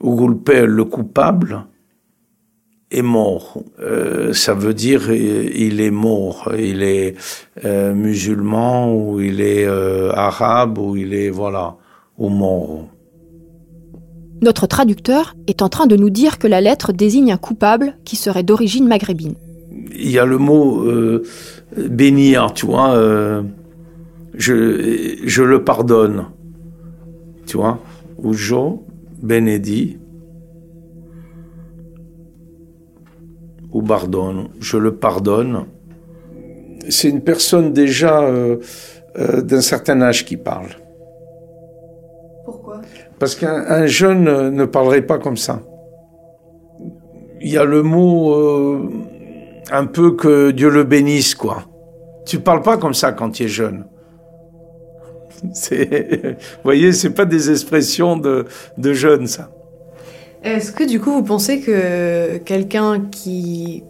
ou 0.00 0.16
colpevole, 0.16 0.70
le 0.70 0.84
coupable, 0.84 1.66
est 2.90 3.02
mort. 3.02 3.58
Euh, 3.80 4.32
ça 4.32 4.54
veut 4.54 4.74
dire 4.74 5.02
euh, 5.08 5.50
il 5.54 5.80
est 5.80 5.90
mort. 5.90 6.52
Il 6.58 6.82
est 6.82 7.14
euh, 7.64 7.94
musulman 7.94 8.94
ou 8.94 9.20
il 9.20 9.40
est 9.40 9.66
euh, 9.66 10.10
arabe 10.12 10.78
ou 10.78 10.96
il 10.96 11.14
est 11.14 11.30
voilà 11.30 11.76
ou 12.16 12.28
mort. 12.28 12.88
Notre 14.40 14.66
traducteur 14.66 15.34
est 15.48 15.62
en 15.62 15.68
train 15.68 15.86
de 15.86 15.96
nous 15.96 16.10
dire 16.10 16.38
que 16.38 16.46
la 16.46 16.60
lettre 16.60 16.92
désigne 16.92 17.32
un 17.32 17.36
coupable 17.36 17.96
qui 18.04 18.16
serait 18.16 18.44
d'origine 18.44 18.86
maghrébine. 18.86 19.34
Il 19.92 20.10
y 20.10 20.18
a 20.18 20.24
le 20.24 20.38
mot 20.38 20.86
bénir, 21.76 22.52
tu 22.54 22.66
vois. 22.66 22.94
je 24.34 25.16
je 25.24 25.42
le 25.42 25.64
pardonne, 25.64 26.26
tu 27.46 27.56
vois. 27.56 27.80
Ou 28.18 28.32
jo 28.32 28.84
benedi 29.22 29.98
ou 33.72 33.82
pardonne. 33.82 34.48
Je 34.60 34.76
le 34.76 34.94
pardonne. 34.96 35.66
C'est 36.88 37.08
une 37.08 37.20
personne 37.20 37.72
déjà 37.72 38.22
euh, 38.22 38.56
euh, 39.18 39.42
d'un 39.42 39.60
certain 39.60 40.00
âge 40.00 40.24
qui 40.24 40.36
parle. 40.36 40.68
Pourquoi? 42.44 42.80
Parce 43.18 43.34
qu'un 43.34 43.64
un 43.68 43.86
jeune 43.86 44.28
euh, 44.28 44.50
ne 44.50 44.64
parlerait 44.64 45.02
pas 45.02 45.18
comme 45.18 45.36
ça. 45.36 45.60
Il 47.40 47.50
y 47.50 47.58
a 47.58 47.64
le 47.64 47.82
mot 47.82 48.32
euh, 48.32 48.90
un 49.70 49.86
peu 49.86 50.12
que 50.12 50.50
Dieu 50.50 50.70
le 50.70 50.84
bénisse, 50.84 51.34
quoi. 51.34 51.64
Tu 52.26 52.38
parles 52.40 52.62
pas 52.62 52.76
comme 52.76 52.94
ça 52.94 53.12
quand 53.12 53.30
tu 53.30 53.44
es 53.44 53.48
jeune. 53.48 53.86
Vous 55.70 56.64
voyez, 56.64 56.92
c'est 56.92 57.10
pas 57.10 57.24
des 57.24 57.50
expressions 57.50 58.16
de, 58.16 58.46
de 58.76 58.92
jeunes, 58.92 59.26
ça. 59.26 59.50
Est-ce 60.44 60.70
que 60.70 60.84
du 60.84 61.00
coup 61.00 61.10
vous 61.10 61.24
pensez 61.24 61.60
que 61.60 62.38
quelqu'un 62.38 63.00
qui 63.10 63.82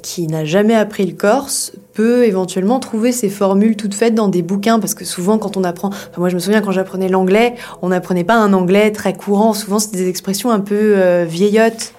qui 0.00 0.28
n'a 0.28 0.44
jamais 0.44 0.76
appris 0.76 1.04
le 1.04 1.14
corse 1.14 1.72
peut 1.92 2.24
éventuellement 2.24 2.78
trouver 2.78 3.10
ces 3.10 3.28
formules 3.28 3.74
toutes 3.74 3.94
faites 3.94 4.14
dans 4.14 4.28
des 4.28 4.42
bouquins? 4.42 4.78
Parce 4.78 4.94
que 4.94 5.04
souvent 5.04 5.36
quand 5.36 5.56
on 5.56 5.64
apprend 5.64 5.88
enfin, 5.88 6.18
moi 6.18 6.28
je 6.28 6.36
me 6.36 6.40
souviens 6.40 6.60
quand 6.60 6.70
j'apprenais 6.70 7.08
l'anglais 7.08 7.56
on 7.82 7.88
n'apprenait 7.88 8.22
pas 8.22 8.36
un 8.36 8.52
anglais 8.52 8.92
très 8.92 9.14
courant 9.14 9.52
souvent 9.52 9.80
c'est 9.80 9.90
des 9.90 10.08
expressions 10.08 10.52
un 10.52 10.60
peu 10.60 10.94
euh, 10.96 11.24
vieillottes 11.28 11.92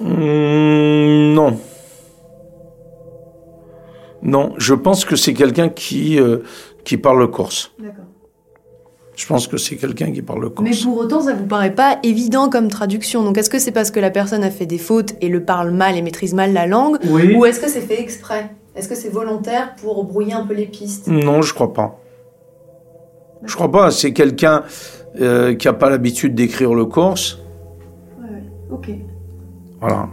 Hum, 0.00 1.32
non. 1.32 1.58
Non, 4.22 4.54
je 4.58 4.74
pense 4.74 5.04
que 5.04 5.16
c'est 5.16 5.34
quelqu'un 5.34 5.68
qui, 5.68 6.18
euh, 6.18 6.38
qui 6.86 6.96
parle 6.96 7.30
corse. 7.30 7.72
D'accord. 7.78 8.04
Je 9.16 9.26
pense 9.26 9.46
que 9.48 9.56
c'est 9.56 9.76
quelqu'un 9.76 10.12
qui 10.12 10.22
parle 10.22 10.48
corse. 10.50 10.68
mais 10.68 10.76
pour 10.84 10.98
autant 10.98 11.20
ça 11.22 11.32
vous 11.34 11.46
paraît 11.46 11.74
pas 11.74 11.98
évident 12.02 12.48
comme 12.50 12.68
traduction 12.68 13.24
donc 13.24 13.38
est-ce 13.38 13.48
que 13.50 13.58
c'est 13.58 13.72
parce 13.72 13.90
que 13.90 13.98
la 13.98 14.10
personne 14.10 14.44
a 14.44 14.50
fait 14.50 14.66
des 14.66 14.76
fautes 14.78 15.14
et 15.22 15.28
le 15.30 15.42
parle 15.42 15.70
mal 15.70 15.96
et 15.96 16.02
maîtrise 16.02 16.34
mal 16.34 16.52
la 16.52 16.66
langue 16.66 16.98
Oui. 17.08 17.34
ou 17.34 17.44
est-ce 17.46 17.58
que 17.60 17.68
c'est 17.68 17.80
fait 17.80 17.98
exprès? 18.00 18.50
Est-ce 18.74 18.88
que 18.88 18.94
c'est 18.94 19.08
volontaire 19.08 19.74
pour 19.76 20.04
brouiller 20.04 20.34
un 20.34 20.46
peu 20.46 20.52
les 20.54 20.66
pistes? 20.66 21.08
Non, 21.08 21.40
je 21.42 21.54
crois 21.54 21.72
pas. 21.72 21.98
Je 23.44 23.54
crois 23.54 23.70
pas. 23.72 23.90
C'est 23.90 24.12
quelqu'un 24.12 24.64
euh, 25.18 25.54
qui 25.54 25.66
a 25.66 25.72
pas 25.72 25.88
l'habitude 25.88 26.34
d'écrire 26.34 26.74
le 26.74 26.84
corse. 26.84 27.38
ouais, 28.20 28.28
ouais. 28.28 28.42
ok 28.70 28.90
Voilà. 29.80 30.08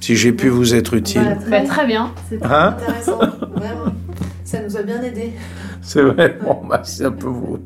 Si 0.00 0.16
j'ai 0.16 0.32
pu 0.32 0.48
vous 0.48 0.74
être 0.74 0.94
utile. 0.94 1.22
Voilà, 1.22 1.60
Bah, 1.62 1.68
très 1.68 1.86
bien. 1.86 2.12
C'est 2.28 2.42
Hein 2.44 2.74
intéressant, 2.80 3.18
vraiment. 3.54 3.92
Ça 4.44 4.60
nous 4.60 4.76
a 4.76 4.82
bien 4.82 5.00
aidé. 5.02 5.32
C'est 5.82 6.02
vrai. 6.02 6.38
Bon, 6.42 6.62
bah, 6.68 6.80
c'est 6.84 7.04
un 7.04 7.10
peu 7.10 7.26
vous. 7.26 7.58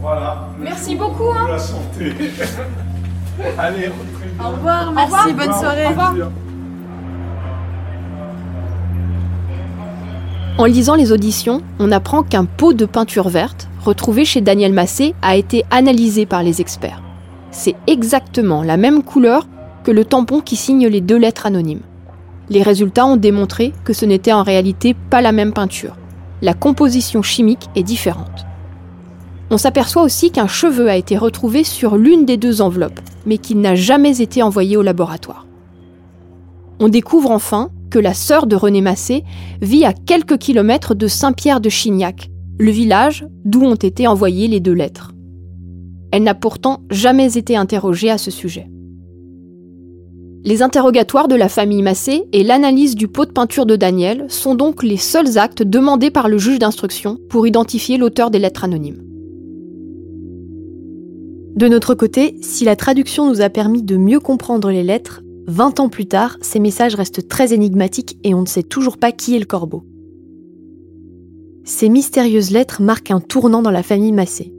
Voilà. 0.00 0.48
Merci 0.58 0.96
beaucoup. 0.96 1.30
Hein. 1.30 1.48
La 1.50 1.58
santé. 1.58 2.12
Allez, 3.58 3.90
Au 4.40 4.48
revoir, 4.50 4.92
merci, 4.92 5.32
bonne 5.32 5.52
soirée. 5.52 5.86
En 10.56 10.64
lisant 10.64 10.96
les 10.96 11.12
auditions, 11.12 11.62
on 11.78 11.92
apprend 11.92 12.24
qu'un 12.24 12.44
pot 12.46 12.72
de 12.72 12.84
peinture 12.84 13.28
verte, 13.28 13.68
retrouvé 13.84 14.24
chez 14.24 14.40
Daniel 14.40 14.72
Massé, 14.72 15.14
a 15.22 15.36
été 15.36 15.64
analysé 15.70 16.26
par 16.26 16.42
les 16.42 16.60
experts. 16.60 17.00
C'est 17.52 17.76
exactement 17.86 18.64
la 18.64 18.76
même 18.76 19.04
couleur 19.04 19.46
que 19.84 19.92
le 19.92 20.04
tampon 20.04 20.40
qui 20.40 20.56
signe 20.56 20.88
les 20.88 21.00
deux 21.00 21.16
lettres 21.16 21.46
anonymes. 21.46 21.82
Les 22.50 22.62
résultats 22.62 23.06
ont 23.06 23.16
démontré 23.16 23.72
que 23.84 23.92
ce 23.92 24.04
n'était 24.06 24.32
en 24.32 24.42
réalité 24.42 24.96
pas 25.10 25.20
la 25.20 25.32
même 25.32 25.52
peinture. 25.52 25.97
La 26.40 26.54
composition 26.54 27.22
chimique 27.22 27.68
est 27.74 27.82
différente. 27.82 28.46
On 29.50 29.58
s'aperçoit 29.58 30.02
aussi 30.02 30.30
qu'un 30.30 30.46
cheveu 30.46 30.88
a 30.88 30.96
été 30.96 31.16
retrouvé 31.16 31.64
sur 31.64 31.96
l'une 31.96 32.24
des 32.24 32.36
deux 32.36 32.60
enveloppes, 32.60 33.00
mais 33.26 33.38
qu'il 33.38 33.60
n'a 33.60 33.74
jamais 33.74 34.20
été 34.20 34.42
envoyé 34.42 34.76
au 34.76 34.82
laboratoire. 34.82 35.46
On 36.80 36.88
découvre 36.88 37.30
enfin 37.30 37.70
que 37.90 37.98
la 37.98 38.14
sœur 38.14 38.46
de 38.46 38.54
René 38.54 38.80
Massé 38.80 39.24
vit 39.62 39.84
à 39.84 39.92
quelques 39.92 40.38
kilomètres 40.38 40.94
de 40.94 41.08
Saint-Pierre 41.08 41.60
de 41.60 41.70
Chignac, 41.70 42.30
le 42.58 42.70
village 42.70 43.26
d'où 43.44 43.62
ont 43.62 43.74
été 43.74 44.06
envoyées 44.06 44.48
les 44.48 44.60
deux 44.60 44.72
lettres. 44.72 45.12
Elle 46.12 46.22
n'a 46.22 46.34
pourtant 46.34 46.82
jamais 46.90 47.36
été 47.36 47.56
interrogée 47.56 48.10
à 48.10 48.18
ce 48.18 48.30
sujet. 48.30 48.68
Les 50.44 50.62
interrogatoires 50.62 51.28
de 51.28 51.34
la 51.34 51.48
famille 51.48 51.82
Massé 51.82 52.22
et 52.32 52.44
l'analyse 52.44 52.94
du 52.94 53.08
pot 53.08 53.26
de 53.26 53.32
peinture 53.32 53.66
de 53.66 53.76
Daniel 53.76 54.26
sont 54.28 54.54
donc 54.54 54.82
les 54.82 54.96
seuls 54.96 55.36
actes 55.36 55.62
demandés 55.62 56.10
par 56.10 56.28
le 56.28 56.38
juge 56.38 56.60
d'instruction 56.60 57.18
pour 57.28 57.46
identifier 57.46 57.98
l'auteur 57.98 58.30
des 58.30 58.38
lettres 58.38 58.64
anonymes. 58.64 59.02
De 61.56 61.66
notre 61.66 61.94
côté, 61.94 62.36
si 62.40 62.64
la 62.64 62.76
traduction 62.76 63.28
nous 63.28 63.40
a 63.40 63.50
permis 63.50 63.82
de 63.82 63.96
mieux 63.96 64.20
comprendre 64.20 64.70
les 64.70 64.84
lettres, 64.84 65.22
20 65.48 65.80
ans 65.80 65.88
plus 65.88 66.06
tard, 66.06 66.38
ces 66.40 66.60
messages 66.60 66.94
restent 66.94 67.26
très 67.26 67.52
énigmatiques 67.52 68.16
et 68.22 68.32
on 68.32 68.42
ne 68.42 68.46
sait 68.46 68.62
toujours 68.62 68.96
pas 68.96 69.10
qui 69.10 69.34
est 69.34 69.40
le 69.40 69.44
corbeau. 69.44 69.82
Ces 71.64 71.88
mystérieuses 71.88 72.52
lettres 72.52 72.80
marquent 72.80 73.10
un 73.10 73.20
tournant 73.20 73.60
dans 73.60 73.72
la 73.72 73.82
famille 73.82 74.12
Massé. 74.12 74.54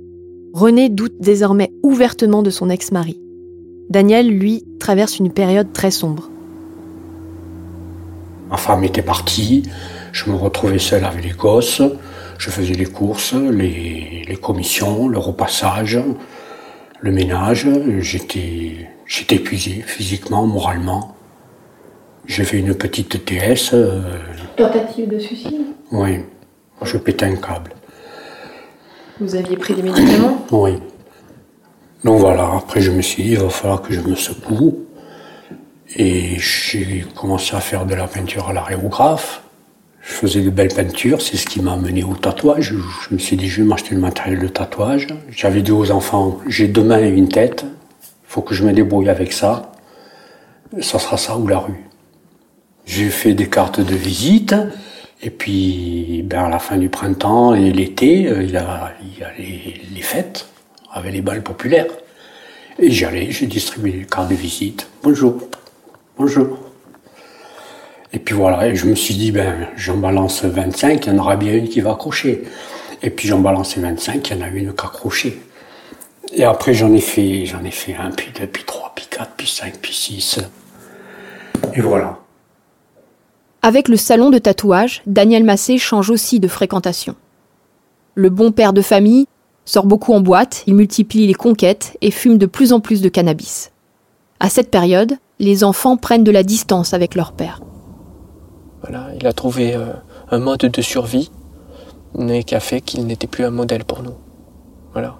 René 0.53 0.89
doute 0.89 1.15
désormais 1.21 1.71
ouvertement 1.83 2.43
de 2.43 2.49
son 2.49 2.69
ex-mari. 2.69 3.21
Daniel, 3.89 4.27
lui, 4.29 4.63
traverse 4.79 5.17
une 5.19 5.31
période 5.31 5.73
très 5.73 5.91
sombre. 5.91 6.29
Ma 8.49 8.57
femme 8.57 8.83
était 8.83 9.01
partie, 9.01 9.63
je 10.11 10.29
me 10.29 10.35
retrouvais 10.35 10.79
seul 10.79 11.05
avec 11.05 11.23
les 11.23 11.31
gosses, 11.31 11.81
je 12.37 12.49
faisais 12.49 12.73
les 12.73 12.85
courses, 12.85 13.33
les, 13.33 14.23
les 14.27 14.35
commissions, 14.37 15.07
le 15.07 15.17
repassage, 15.17 15.99
le 17.01 17.11
ménage. 17.11 17.67
J'étais, 17.99 18.87
j'étais 19.05 19.35
épuisé 19.35 19.83
physiquement, 19.85 20.45
moralement. 20.47 21.15
J'ai 22.25 22.43
fait 22.43 22.57
une 22.59 22.73
petite 22.75 23.25
TS. 23.25 23.71
euh, 23.73 24.01
Tentative 24.55 25.09
de 25.09 25.19
suicide? 25.19 25.61
oui, 25.91 26.19
je 26.83 26.97
pétais 26.97 27.25
un 27.25 27.35
câble. 27.35 27.71
Vous 29.19 29.35
aviez 29.35 29.57
pris 29.57 29.73
des 29.73 29.81
médicaments? 29.83 30.45
Oui. 30.51 30.73
Donc 32.03 32.19
voilà, 32.19 32.49
après 32.55 32.79
je 32.79 32.91
me 32.91 33.01
suis 33.01 33.23
dit, 33.23 33.31
il 33.31 33.39
va 33.39 33.49
falloir 33.49 33.81
que 33.81 33.93
je 33.93 33.99
me 33.99 34.15
secoue. 34.15 34.85
Et 35.95 36.37
j'ai 36.37 37.05
commencé 37.15 37.55
à 37.55 37.59
faire 37.59 37.85
de 37.85 37.95
la 37.95 38.07
peinture 38.07 38.49
à 38.49 38.53
l'aérographe. 38.53 39.41
Je 40.01 40.13
faisais 40.13 40.41
de 40.41 40.49
belles 40.49 40.73
peintures, 40.73 41.21
c'est 41.21 41.35
ce 41.35 41.45
qui 41.45 41.61
m'a 41.61 41.73
amené 41.73 42.03
au 42.03 42.13
tatouage. 42.13 42.73
Je 43.09 43.13
me 43.13 43.19
suis 43.19 43.35
dit, 43.35 43.49
je 43.49 43.61
vais 43.61 43.67
m'acheter 43.67 43.95
le 43.95 44.01
matériel 44.01 44.39
de 44.39 44.47
tatouage. 44.47 45.07
J'avais 45.29 45.61
dit 45.61 45.71
aux 45.71 45.91
enfants, 45.91 46.39
j'ai 46.47 46.67
deux 46.67 46.83
mains 46.83 46.99
et 46.99 47.09
une 47.09 47.27
tête, 47.27 47.65
il 47.65 48.27
faut 48.27 48.41
que 48.41 48.55
je 48.55 48.63
me 48.63 48.71
débrouille 48.71 49.09
avec 49.09 49.33
ça. 49.33 49.71
Ça 50.79 50.99
sera 50.99 51.17
ça 51.17 51.37
ou 51.37 51.47
la 51.47 51.59
rue. 51.59 51.83
J'ai 52.85 53.09
fait 53.09 53.33
des 53.33 53.49
cartes 53.49 53.81
de 53.81 53.95
visite, 53.95 54.55
et 55.21 55.31
puis 55.31 56.23
ben, 56.25 56.45
à 56.45 56.49
la 56.49 56.59
fin 56.59 56.77
du 56.77 56.89
printemps 56.89 57.53
et 57.53 57.71
l'été, 57.71 58.27
euh, 58.27 58.43
il 58.43 58.51
y 58.51 58.57
a, 58.57 58.85
a 58.85 58.91
les 59.37 60.01
fêtes 60.01 60.47
avec 60.91 61.13
les 61.13 61.21
balles 61.21 61.43
populaires. 61.43 61.87
Et 62.77 62.91
j'y 62.91 63.05
allais, 63.05 63.31
j'ai 63.31 63.45
distribué 63.45 63.91
les 63.91 64.05
cartes 64.05 64.29
de 64.29 64.35
visite. 64.35 64.87
Bonjour, 65.03 65.37
bonjour. 66.17 66.57
Et 68.11 68.19
puis 68.19 68.33
voilà, 68.33 68.73
je 68.73 68.85
me 68.85 68.95
suis 68.95 69.15
dit, 69.15 69.31
ben, 69.31 69.67
j'en 69.75 69.97
balance 69.97 70.43
25, 70.43 71.05
il 71.05 71.13
y 71.13 71.15
en 71.15 71.19
aura 71.19 71.35
bien 71.35 71.53
une 71.53 71.69
qui 71.69 71.81
va 71.81 71.91
accrocher. 71.91 72.43
Et 73.01 73.09
puis 73.09 73.27
j'en 73.27 73.39
balance 73.39 73.77
25, 73.77 74.29
il 74.29 74.37
y 74.37 74.39
en 74.39 74.45
a 74.45 74.47
une 74.47 74.73
qui 74.73 74.81
a 74.83 74.87
accroché. 74.87 75.39
Et 76.33 76.43
après 76.43 76.73
j'en 76.73 76.93
ai 76.93 77.01
fait, 77.01 77.45
j'en 77.45 77.63
ai 77.63 77.71
fait 77.71 77.95
un, 77.95 78.11
puis 78.11 78.31
deux, 78.39 78.47
puis 78.47 78.63
trois, 78.63 78.91
puis 78.95 79.07
quatre, 79.09 79.31
puis 79.35 79.47
cinq, 79.47 79.77
puis 79.81 79.93
six. 79.93 80.39
Et 81.73 81.81
voilà. 81.81 82.19
Avec 83.61 83.89
le 83.89 83.97
salon 83.97 84.29
de 84.29 84.37
tatouage, 84.37 85.01
Daniel 85.05 85.43
Massé 85.43 85.77
change 85.77 86.09
aussi 86.09 86.39
de 86.39 86.47
fréquentation. 86.47 87.15
Le 88.15 88.29
bon 88.29 88.51
père 88.51 88.73
de 88.73 88.81
famille 88.81 89.27
sort 89.69 89.85
beaucoup 89.85 90.13
en 90.13 90.19
boîte, 90.19 90.63
il 90.65 90.73
multiplie 90.73 91.27
les 91.27 91.35
conquêtes 91.35 91.95
et 92.01 92.09
fume 92.09 92.39
de 92.39 92.47
plus 92.47 92.73
en 92.73 92.79
plus 92.79 93.01
de 93.01 93.09
cannabis. 93.09 93.71
À 94.39 94.49
cette 94.49 94.71
période, 94.71 95.13
les 95.37 95.63
enfants 95.63 95.95
prennent 95.95 96.23
de 96.23 96.31
la 96.31 96.41
distance 96.41 96.95
avec 96.95 97.13
leur 97.13 97.33
père. 97.33 97.61
Voilà, 98.81 99.09
il 99.15 99.27
a 99.27 99.33
trouvé 99.33 99.75
euh, 99.75 99.93
un 100.31 100.39
mode 100.39 100.61
de 100.61 100.81
survie, 100.81 101.29
mais 102.17 102.43
qui 102.43 102.55
a 102.55 102.59
fait 102.59 102.81
qu'il 102.81 103.05
n'était 103.05 103.27
plus 103.27 103.43
un 103.43 103.51
modèle 103.51 103.85
pour 103.85 104.01
nous. 104.01 104.15
Voilà. 104.93 105.19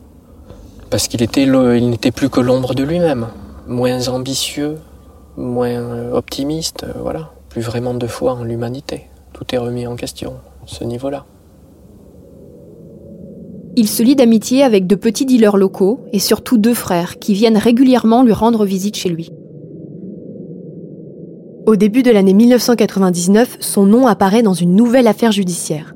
Parce 0.90 1.08
qu'il 1.08 1.22
n'était 1.22 2.12
plus 2.12 2.30
que 2.30 2.40
l'ombre 2.40 2.74
de 2.74 2.84
lui-même, 2.84 3.28
moins 3.68 4.08
ambitieux, 4.08 4.80
moins 5.38 5.70
euh, 5.70 6.12
optimiste, 6.14 6.86
euh, 6.86 6.94
voilà. 7.00 7.34
Plus 7.50 7.62
vraiment 7.62 7.94
de 7.94 8.08
foi 8.08 8.34
en 8.34 8.44
l'humanité. 8.44 9.10
Tout 9.34 9.46
est 9.54 9.60
remis 9.60 9.86
en 9.86 9.96
question, 9.96 10.38
ce 10.66 10.84
niveau-là. 10.84 11.26
Il 13.76 13.88
se 13.88 14.04
lie 14.04 14.16
d'amitié 14.16 14.64
avec 14.64 14.88
de 14.88 14.96
petits 14.96 15.26
dealers 15.26 15.58
locaux 15.58 16.02
et 16.12 16.20
surtout 16.20 16.58
deux 16.58 16.74
frères 16.74 17.20
qui 17.20 17.34
viennent 17.34 17.58
régulièrement 17.58 18.24
lui 18.24 18.34
rendre 18.34 18.66
visite 18.66 18.96
chez 18.96 19.10
lui. 19.10 19.32
Au 21.66 21.76
début 21.76 22.02
de 22.02 22.12
l'année 22.12 22.34
1999, 22.34 23.58
son 23.60 23.86
nom 23.86 24.08
apparaît 24.08 24.42
dans 24.42 24.54
une 24.54 24.76
nouvelle 24.76 25.08
affaire 25.08 25.32
judiciaire. 25.32 25.94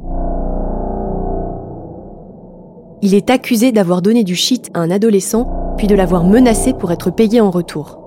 Il 3.02 3.16
est 3.16 3.30
accusé 3.30 3.72
d'avoir 3.72 4.02
donné 4.02 4.24
du 4.24 4.36
shit 4.36 4.70
à 4.74 4.80
un 4.80 4.92
adolescent, 4.92 5.50
puis 5.78 5.88
de 5.88 5.96
l'avoir 5.96 6.24
menacé 6.24 6.74
pour 6.74 6.92
être 6.92 7.10
payé 7.10 7.42
en 7.42 7.50
retour. 7.50 8.00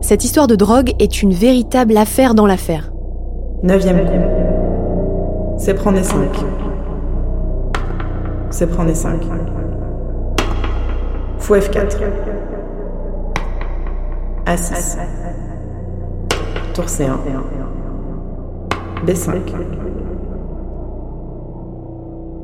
Cette 0.00 0.24
histoire 0.24 0.46
de 0.46 0.56
drogue 0.56 0.94
est 0.98 1.22
une 1.22 1.32
véritable 1.32 1.96
affaire 1.96 2.34
dans 2.34 2.46
l'affaire. 2.46 2.92
Neuvième 3.62 4.04
coup. 4.04 4.51
C'est 5.64 5.74
prendre 5.74 5.96
les 5.96 6.02
5. 6.02 6.28
C'est 8.50 8.66
prendre 8.66 8.88
les 8.88 8.96
5. 8.96 9.22
Fou 11.38 11.54
F4. 11.54 12.00
A6. 14.44 14.98
Tour 16.74 16.86
C1. 16.86 17.16
B5. 19.06 19.36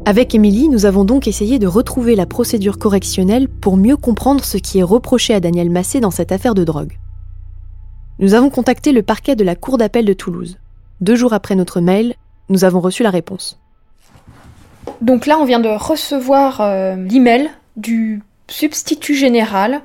Avec 0.04 0.37
Émilie, 0.37 0.68
nous 0.68 0.87
avons 0.87 1.04
donc 1.04 1.26
essayé 1.26 1.59
de 1.59 1.66
retrouver 1.66 2.14
la 2.14 2.24
procédure 2.24 2.78
correctionnelle 2.78 3.48
pour 3.48 3.76
mieux 3.76 3.96
comprendre 3.96 4.44
ce 4.44 4.59
qui 4.59 4.78
est 4.78 4.85
reproché 4.85 5.35
à 5.35 5.40
Daniel 5.40 5.70
Massé 5.70 5.98
dans 5.98 6.12
cette 6.12 6.31
affaire 6.31 6.54
de 6.54 6.62
drogue. 6.62 6.96
Nous 8.20 8.35
avons 8.35 8.50
contacté 8.50 8.92
le 8.92 9.02
parquet 9.02 9.35
de 9.35 9.42
la 9.42 9.57
Cour 9.57 9.76
d'appel 9.76 10.04
de 10.04 10.12
Toulouse. 10.12 10.59
Deux 11.00 11.16
jours 11.16 11.33
après 11.33 11.57
notre 11.57 11.81
mail, 11.81 12.14
nous 12.48 12.64
avons 12.64 12.80
reçu 12.80 13.02
la 13.02 13.11
réponse. 13.11 13.58
Donc 15.00 15.26
là, 15.26 15.38
on 15.38 15.44
vient 15.44 15.61
de 15.61 15.68
recevoir 15.68 16.61
euh, 16.61 16.96
l'email 16.96 17.50
du 17.76 18.22
substitut 18.48 19.14
général 19.14 19.82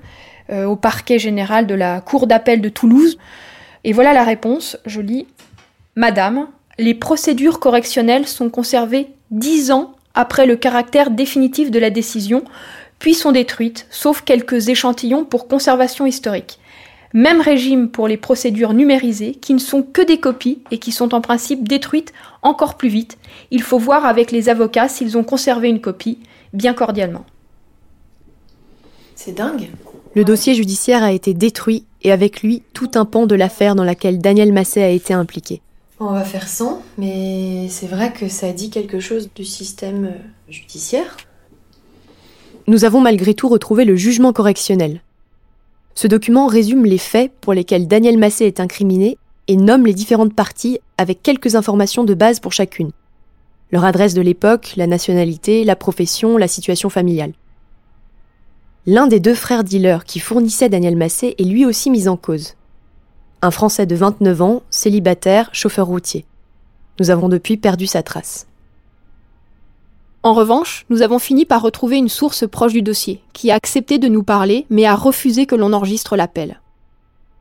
euh, 0.50 0.66
au 0.66 0.76
parquet 0.76 1.20
général 1.20 1.68
de 1.68 1.76
la 1.76 2.02
Cour 2.02 2.28
d'appel 2.28 2.62
de 2.62 2.70
Toulouse. 2.70 3.18
Et 3.84 3.94
voilà 3.94 4.14
la 4.14 4.24
réponse. 4.24 4.78
Je 4.86 5.02
lis 5.02 5.28
Madame, 5.96 6.48
les 6.80 6.96
procédures 6.96 7.60
correctionnelles 7.60 8.28
sont 8.28 8.50
conservées 8.50 9.10
dix 9.30 9.72
ans 9.72 9.94
après 10.16 10.46
le 10.46 10.56
caractère 10.56 11.12
définitif 11.12 11.72
de 11.72 11.80
la 11.80 11.90
décision, 11.90 12.44
puis 13.00 13.14
sont 13.14 13.32
détruites, 13.32 13.86
sauf 13.90 14.22
quelques 14.22 14.70
échantillons 14.70 15.26
pour 15.26 15.48
conservation 15.48 16.06
historique. 16.06 16.60
Même 17.14 17.42
régime 17.42 17.90
pour 17.90 18.08
les 18.08 18.18
procédures 18.18 18.74
numérisées, 18.74 19.36
qui 19.36 19.54
ne 19.54 19.60
sont 19.60 19.84
que 19.84 20.02
des 20.02 20.20
copies 20.20 20.60
et 20.72 20.80
qui 20.80 20.92
sont 20.92 21.14
en 21.14 21.22
principe 21.22 21.68
détruites 21.68 22.12
encore 22.42 22.76
plus 22.76 22.90
vite. 22.90 23.18
Il 23.52 23.62
faut 23.62 23.78
voir 23.78 24.06
avec 24.06 24.32
les 24.32 24.50
avocats 24.50 24.88
s'ils 24.88 25.18
ont 25.18 25.24
conservé 25.24 25.70
une 25.70 25.80
copie, 25.80 26.20
bien 26.54 26.74
cordialement. 26.74 27.26
C'est 29.16 29.34
dingue. 29.34 29.70
Le 30.16 30.24
dossier 30.24 30.56
judiciaire 30.56 31.04
a 31.04 31.12
été 31.12 31.34
détruit 31.36 31.86
et 32.02 32.12
avec 32.12 32.42
lui 32.42 32.64
tout 32.74 32.92
un 32.96 33.06
pan 33.06 33.28
de 33.28 33.36
l'affaire 33.36 33.76
dans 33.76 33.84
laquelle 33.84 34.20
Daniel 34.20 34.52
Massé 34.52 34.82
a 34.82 34.90
été 34.90 35.14
impliqué. 35.14 35.62
On 36.00 36.12
va 36.12 36.24
faire 36.24 36.48
100, 36.48 36.82
mais 36.98 37.68
c'est 37.70 37.88
vrai 37.88 38.12
que 38.12 38.28
ça 38.28 38.52
dit 38.52 38.70
quelque 38.72 39.00
chose 39.00 39.30
du 39.34 39.46
système 39.46 40.06
euh, 40.06 40.50
judiciaire. 40.50 41.16
Nous 42.68 42.86
avons 42.86 43.02
malgré 43.02 43.34
tout 43.34 43.48
retrouvé 43.48 43.86
le 43.86 43.96
jugement 43.96 44.34
correctionnel. 44.34 45.02
Ce 45.96 46.08
document 46.08 46.48
résume 46.48 46.86
les 46.86 46.98
faits 46.98 47.32
pour 47.42 47.54
lesquels 47.54 47.88
Daniel 47.88 48.18
Massé 48.18 48.46
est 48.46 48.60
incriminé 48.60 49.18
et 49.48 49.56
nomme 49.56 49.86
les 49.86 49.94
différentes 49.94 50.34
parties 50.34 50.80
avec 50.98 51.22
quelques 51.22 51.56
informations 51.56 52.04
de 52.04 52.14
base 52.14 52.40
pour 52.40 52.54
chacune. 52.54 52.92
Leur 53.72 53.86
adresse 53.86 54.14
de 54.14 54.22
l'époque, 54.22 54.74
la 54.76 54.88
nationalité, 54.88 55.64
la 55.64 55.76
profession, 55.76 56.38
la 56.38 56.48
situation 56.48 56.90
familiale. 56.90 57.34
L'un 58.86 59.08
des 59.08 59.20
deux 59.20 59.34
frères 59.34 59.64
dealers 59.64 60.06
qui 60.06 60.20
fournissait 60.20 60.70
Daniel 60.70 60.98
Massé 60.98 61.36
est 61.38 61.44
lui 61.44 61.66
aussi 61.66 61.90
mis 61.90 62.08
en 62.08 62.18
cause. 62.18 62.56
Un 63.42 63.52
Français 63.52 63.86
de 63.86 63.96
29 63.96 64.42
ans, 64.42 64.64
célibataire, 64.70 65.50
chauffeur 65.54 65.88
routier. 65.88 66.26
Nous 67.00 67.10
avons 67.10 67.30
depuis 67.30 67.58
perdu 67.58 67.88
sa 67.88 68.04
trace. 68.04 68.48
En 70.26 70.34
revanche, 70.34 70.86
nous 70.90 71.02
avons 71.02 71.20
fini 71.20 71.44
par 71.44 71.62
retrouver 71.62 71.98
une 71.98 72.08
source 72.08 72.48
proche 72.48 72.72
du 72.72 72.82
dossier, 72.82 73.22
qui 73.34 73.52
a 73.52 73.56
accepté 73.56 74.00
de 74.00 74.08
nous 74.08 74.24
parler, 74.24 74.66
mais 74.70 74.86
a 74.86 74.96
refusé 74.96 75.46
que 75.46 75.56
l'on 75.56 75.74
enregistre 75.74 76.16
l'appel. 76.16 76.62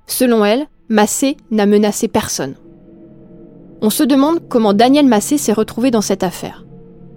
Selon 0.09 0.45
elle, 0.45 0.66
Massé 0.88 1.37
n'a 1.53 1.64
menacé 1.64 2.09
personne. 2.09 2.57
On 3.83 3.90
se 3.90 4.03
demande 4.03 4.40
comment 4.49 4.75
Daniel 4.75 5.07
Massé 5.07 5.38
s'est 5.38 5.53
retrouvé 5.53 5.92
dans 5.92 6.01
cette 6.01 6.25
affaire. 6.25 6.66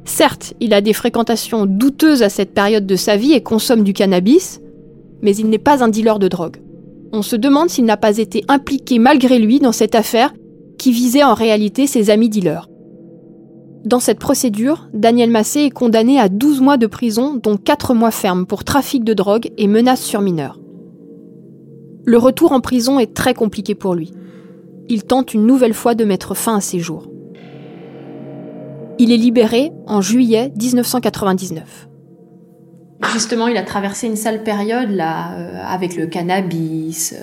Certes, 0.06 0.54
il 0.60 0.72
a 0.76 0.82
des 0.82 0.94
fréquentations 0.94 1.66
douteuses 1.66 2.22
à 2.22 2.30
cette 2.30 2.54
période 2.54 2.86
de 2.86 2.96
sa 2.96 3.18
vie 3.18 3.34
et 3.34 3.42
consomme 3.42 3.84
du 3.84 3.94
cannabis, 3.94 4.62
mais 5.24 5.36
il 5.36 5.50
n'est 5.50 5.58
pas 5.58 5.84
un 5.84 5.88
dealer 5.88 6.20
de 6.20 6.28
drogue. 6.28 6.58
On 7.12 7.24
se 7.24 7.36
demande 7.36 7.70
s'il 7.70 7.86
n'a 7.86 7.98
pas 7.98 8.20
été 8.20 8.46
impliqué 8.48 9.00
malgré 9.00 9.40
lui 9.40 9.60
dans 9.60 9.72
cette 9.72 9.96
affaire 9.96 10.32
qui 10.78 10.92
visait 10.92 11.24
en 11.24 11.34
réalité 11.34 11.88
ses 11.88 12.12
amis 12.12 12.30
dealers. 12.30 12.68
Dans 13.86 14.00
cette 14.00 14.18
procédure, 14.18 14.90
Daniel 14.94 15.30
Massé 15.30 15.60
est 15.60 15.70
condamné 15.70 16.20
à 16.20 16.28
12 16.28 16.60
mois 16.62 16.78
de 16.78 16.88
prison, 16.88 17.36
dont 17.36 17.56
4 17.56 17.94
mois 17.94 18.10
fermes 18.10 18.48
pour 18.48 18.64
trafic 18.64 19.04
de 19.04 19.14
drogue 19.14 19.52
et 19.60 19.68
menaces 19.68 20.02
sur 20.02 20.22
mineurs. 20.22 20.60
Le 22.04 22.18
retour 22.18 22.52
en 22.52 22.62
prison 22.62 22.98
est 22.98 23.14
très 23.14 23.36
compliqué 23.36 23.76
pour 23.76 23.94
lui. 23.94 24.12
Il 24.90 25.04
tente 25.04 25.36
une 25.36 25.46
nouvelle 25.46 25.76
fois 25.76 25.94
de 25.94 26.04
mettre 26.04 26.34
fin 26.34 26.58
à 26.58 26.62
ses 26.62 26.80
jours. 26.80 27.08
Il 28.98 29.12
est 29.12 29.18
libéré 29.18 29.72
en 29.86 30.02
juillet 30.02 30.52
1999. 30.60 31.88
Justement, 33.14 33.48
il 33.48 33.58
a 33.58 33.64
traversé 33.64 34.08
une 34.08 34.16
sale 34.16 34.44
période 34.44 34.90
là, 34.90 35.38
euh, 35.38 35.62
avec 35.64 35.96
le 35.96 36.08
cannabis. 36.08 37.16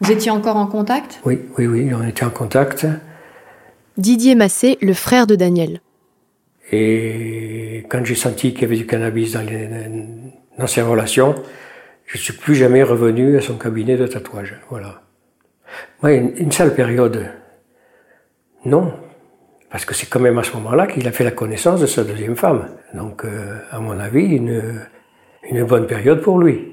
Vous 0.00 0.10
étiez 0.10 0.30
encore 0.30 0.56
en 0.56 0.66
contact? 0.66 1.20
Oui, 1.26 1.40
oui, 1.58 1.66
oui, 1.66 1.90
on 1.92 2.02
était 2.06 2.24
en 2.24 2.30
contact. 2.30 2.86
Didier 3.96 4.34
Massé, 4.34 4.76
le 4.82 4.92
frère 4.92 5.26
de 5.26 5.36
Daniel. 5.36 5.80
Et 6.72 7.84
quand 7.88 8.04
j'ai 8.04 8.14
senti 8.14 8.52
qu'il 8.52 8.62
y 8.62 8.64
avait 8.64 8.76
du 8.76 8.86
cannabis 8.86 9.32
dans, 9.32 9.42
les, 9.42 9.68
dans 10.58 10.66
ces 10.66 10.82
relations, 10.82 11.34
je 12.06 12.18
ne 12.18 12.22
suis 12.22 12.32
plus 12.32 12.54
jamais 12.56 12.82
revenu 12.82 13.36
à 13.36 13.40
son 13.40 13.56
cabinet 13.56 13.96
de 13.96 14.06
tatouage. 14.06 14.56
Voilà. 14.70 15.02
Moi, 16.02 16.12
une, 16.12 16.32
une 16.36 16.52
sale 16.52 16.74
période, 16.74 17.26
non. 18.64 18.92
Parce 19.70 19.84
que 19.84 19.94
c'est 19.94 20.06
quand 20.06 20.20
même 20.20 20.38
à 20.38 20.42
ce 20.42 20.52
moment-là 20.54 20.86
qu'il 20.86 21.06
a 21.06 21.12
fait 21.12 21.24
la 21.24 21.32
connaissance 21.32 21.80
de 21.80 21.86
sa 21.86 22.04
deuxième 22.04 22.36
femme. 22.36 22.68
Donc, 22.94 23.24
euh, 23.24 23.58
à 23.70 23.78
mon 23.78 23.98
avis, 23.98 24.24
une, 24.24 24.80
une 25.48 25.64
bonne 25.64 25.86
période 25.86 26.20
pour 26.20 26.38
lui. 26.38 26.72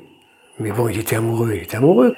Mais 0.60 0.72
bon, 0.72 0.88
il 0.88 1.00
était 1.00 1.16
amoureux, 1.16 1.54
il 1.56 1.64
était 1.64 1.78
amoureux. 1.78 2.14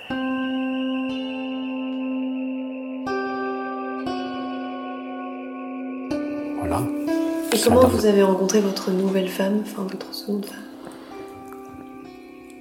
Et 7.54 7.60
comment 7.64 7.88
vous 7.88 8.06
avez 8.08 8.24
rencontré 8.24 8.60
votre 8.60 8.90
nouvelle 8.90 9.30
femme, 9.30 9.62
enfin 9.62 9.84
votre 9.84 10.12
seconde 10.14 10.46
femme? 10.46 10.58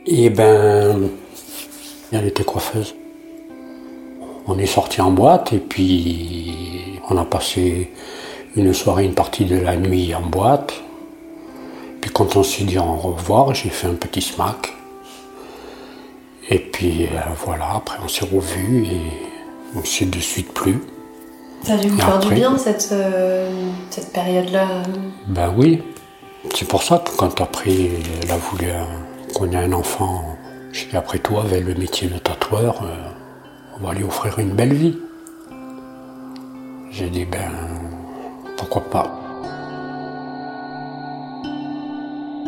Eh 0.05 0.29
ben, 0.29 1.09
elle 2.13 2.27
était 2.27 2.45
coiffeuse. 2.45 2.95
On 4.47 4.59
est 4.59 4.67
sorti 4.67 5.01
en 5.01 5.11
boîte 5.11 5.55
et 5.55 5.61
puis 5.61 7.01
on 7.09 7.17
a 7.17 7.25
passé 7.25 7.91
une 8.55 8.75
soirée, 8.75 9.05
une 9.05 9.15
partie 9.15 9.47
de 9.47 9.57
la 9.57 9.77
nuit 9.77 10.15
en 10.15 10.27
boîte. 10.27 10.75
Puis 12.03 12.11
quand 12.11 12.37
on 12.37 12.43
s'est 12.43 12.65
dit 12.65 12.79
au 12.79 12.83
revoir, 12.83 13.55
j'ai 13.55 13.71
fait 13.71 13.87
un 13.87 13.95
petit 13.95 14.21
smack. 14.21 14.75
Et 16.51 16.59
puis 16.59 17.05
euh, 17.05 17.21
voilà, 17.47 17.77
après 17.77 17.99
on 18.05 18.09
s'est 18.09 18.27
revus 18.27 18.85
et 18.85 19.01
on 19.75 19.85
s'est 19.85 20.05
de 20.05 20.19
suite 20.19 20.53
plus. 20.53 20.83
Ça 21.65 21.75
a 21.75 21.77
dû 21.77 21.89
vous 21.89 21.99
faire 21.99 22.19
du 22.19 22.35
bien 22.35 22.59
cette, 22.59 22.89
euh, 22.91 23.49
cette 23.91 24.13
période-là 24.13 24.67
Ben 25.29 25.53
oui, 25.57 25.81
c'est 26.55 26.67
pour 26.67 26.83
ça 26.83 26.99
que 26.99 27.17
quand 27.17 27.41
après 27.41 27.91
elle 28.23 28.31
a 28.31 28.37
voulu 28.37 28.65
euh, 28.67 28.83
qu'on 29.33 29.49
ait 29.53 29.57
un 29.57 29.73
enfant, 29.73 30.25
j'ai 30.73 30.87
dit 30.87 30.97
après 30.97 31.21
toi, 31.21 31.43
avec 31.45 31.65
le 31.65 31.75
métier 31.75 32.09
de 32.09 32.19
tatoueur, 32.19 32.83
euh, 32.83 32.97
on 33.79 33.87
va 33.87 33.95
lui 33.95 34.03
offrir 34.03 34.41
une 34.41 34.51
belle 34.51 34.73
vie. 34.73 34.99
J'ai 36.91 37.09
dit 37.09 37.25
ben 37.25 37.53
pourquoi 38.57 38.83
pas. 38.83 39.19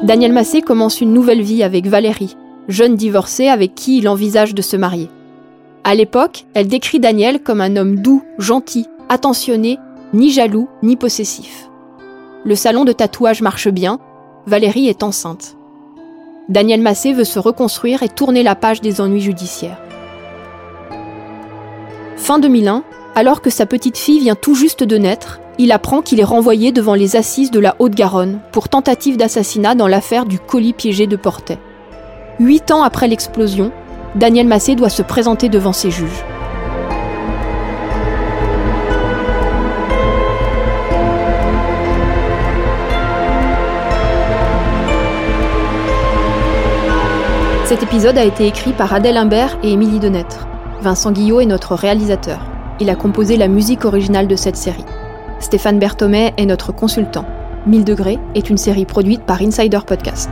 Daniel 0.02 0.32
Massé 0.32 0.60
commence 0.60 1.00
une 1.00 1.12
nouvelle 1.12 1.40
vie 1.40 1.62
avec 1.62 1.86
Valérie, 1.86 2.36
jeune 2.66 2.96
divorcée 2.96 3.46
avec 3.46 3.76
qui 3.76 3.98
il 3.98 4.08
envisage 4.08 4.54
de 4.54 4.62
se 4.62 4.76
marier. 4.76 5.08
À 5.84 5.94
l'époque, 5.94 6.46
elle 6.54 6.66
décrit 6.66 6.98
Daniel 6.98 7.40
comme 7.40 7.60
un 7.60 7.76
homme 7.76 7.96
doux, 7.96 8.22
gentil, 8.38 8.86
attentionné, 9.14 9.78
ni 10.12 10.30
jaloux, 10.30 10.68
ni 10.82 10.96
possessif. 10.96 11.70
Le 12.44 12.54
salon 12.54 12.84
de 12.84 12.92
tatouage 12.92 13.40
marche 13.40 13.68
bien, 13.68 13.98
Valérie 14.46 14.88
est 14.88 15.02
enceinte. 15.02 15.56
Daniel 16.48 16.82
Massé 16.82 17.14
veut 17.14 17.24
se 17.24 17.38
reconstruire 17.38 18.02
et 18.02 18.08
tourner 18.10 18.42
la 18.42 18.54
page 18.54 18.82
des 18.82 19.00
ennuis 19.00 19.22
judiciaires. 19.22 19.80
Fin 22.16 22.38
2001, 22.38 22.82
alors 23.14 23.40
que 23.40 23.50
sa 23.50 23.66
petite 23.66 23.96
fille 23.96 24.18
vient 24.18 24.34
tout 24.34 24.54
juste 24.54 24.82
de 24.82 24.98
naître, 24.98 25.40
il 25.58 25.70
apprend 25.70 26.02
qu'il 26.02 26.18
est 26.18 26.24
renvoyé 26.24 26.72
devant 26.72 26.94
les 26.94 27.14
assises 27.14 27.52
de 27.52 27.60
la 27.60 27.76
Haute-Garonne 27.78 28.40
pour 28.50 28.68
tentative 28.68 29.16
d'assassinat 29.16 29.76
dans 29.76 29.88
l'affaire 29.88 30.26
du 30.26 30.40
colis 30.40 30.72
piégé 30.72 31.06
de 31.06 31.16
Portet. 31.16 31.58
Huit 32.40 32.72
ans 32.72 32.82
après 32.82 33.06
l'explosion, 33.06 33.70
Daniel 34.16 34.48
Massé 34.48 34.74
doit 34.74 34.88
se 34.88 35.02
présenter 35.02 35.48
devant 35.48 35.72
ses 35.72 35.92
juges. 35.92 36.24
Cet 47.74 47.82
épisode 47.82 48.16
a 48.18 48.24
été 48.24 48.46
écrit 48.46 48.72
par 48.72 48.94
Adèle 48.94 49.16
Imbert 49.16 49.58
et 49.64 49.72
Émilie 49.72 49.98
Denêtre. 49.98 50.46
Vincent 50.80 51.10
Guillot 51.10 51.40
est 51.40 51.46
notre 51.46 51.74
réalisateur. 51.74 52.46
Il 52.78 52.88
a 52.88 52.94
composé 52.94 53.36
la 53.36 53.48
musique 53.48 53.84
originale 53.84 54.28
de 54.28 54.36
cette 54.36 54.54
série. 54.54 54.84
Stéphane 55.40 55.80
Berthomet 55.80 56.34
est 56.36 56.46
notre 56.46 56.70
consultant. 56.70 57.24
1000 57.66 57.84
degrés 57.84 58.20
est 58.36 58.48
une 58.48 58.58
série 58.58 58.84
produite 58.84 59.22
par 59.22 59.42
Insider 59.42 59.80
Podcast. 59.84 60.30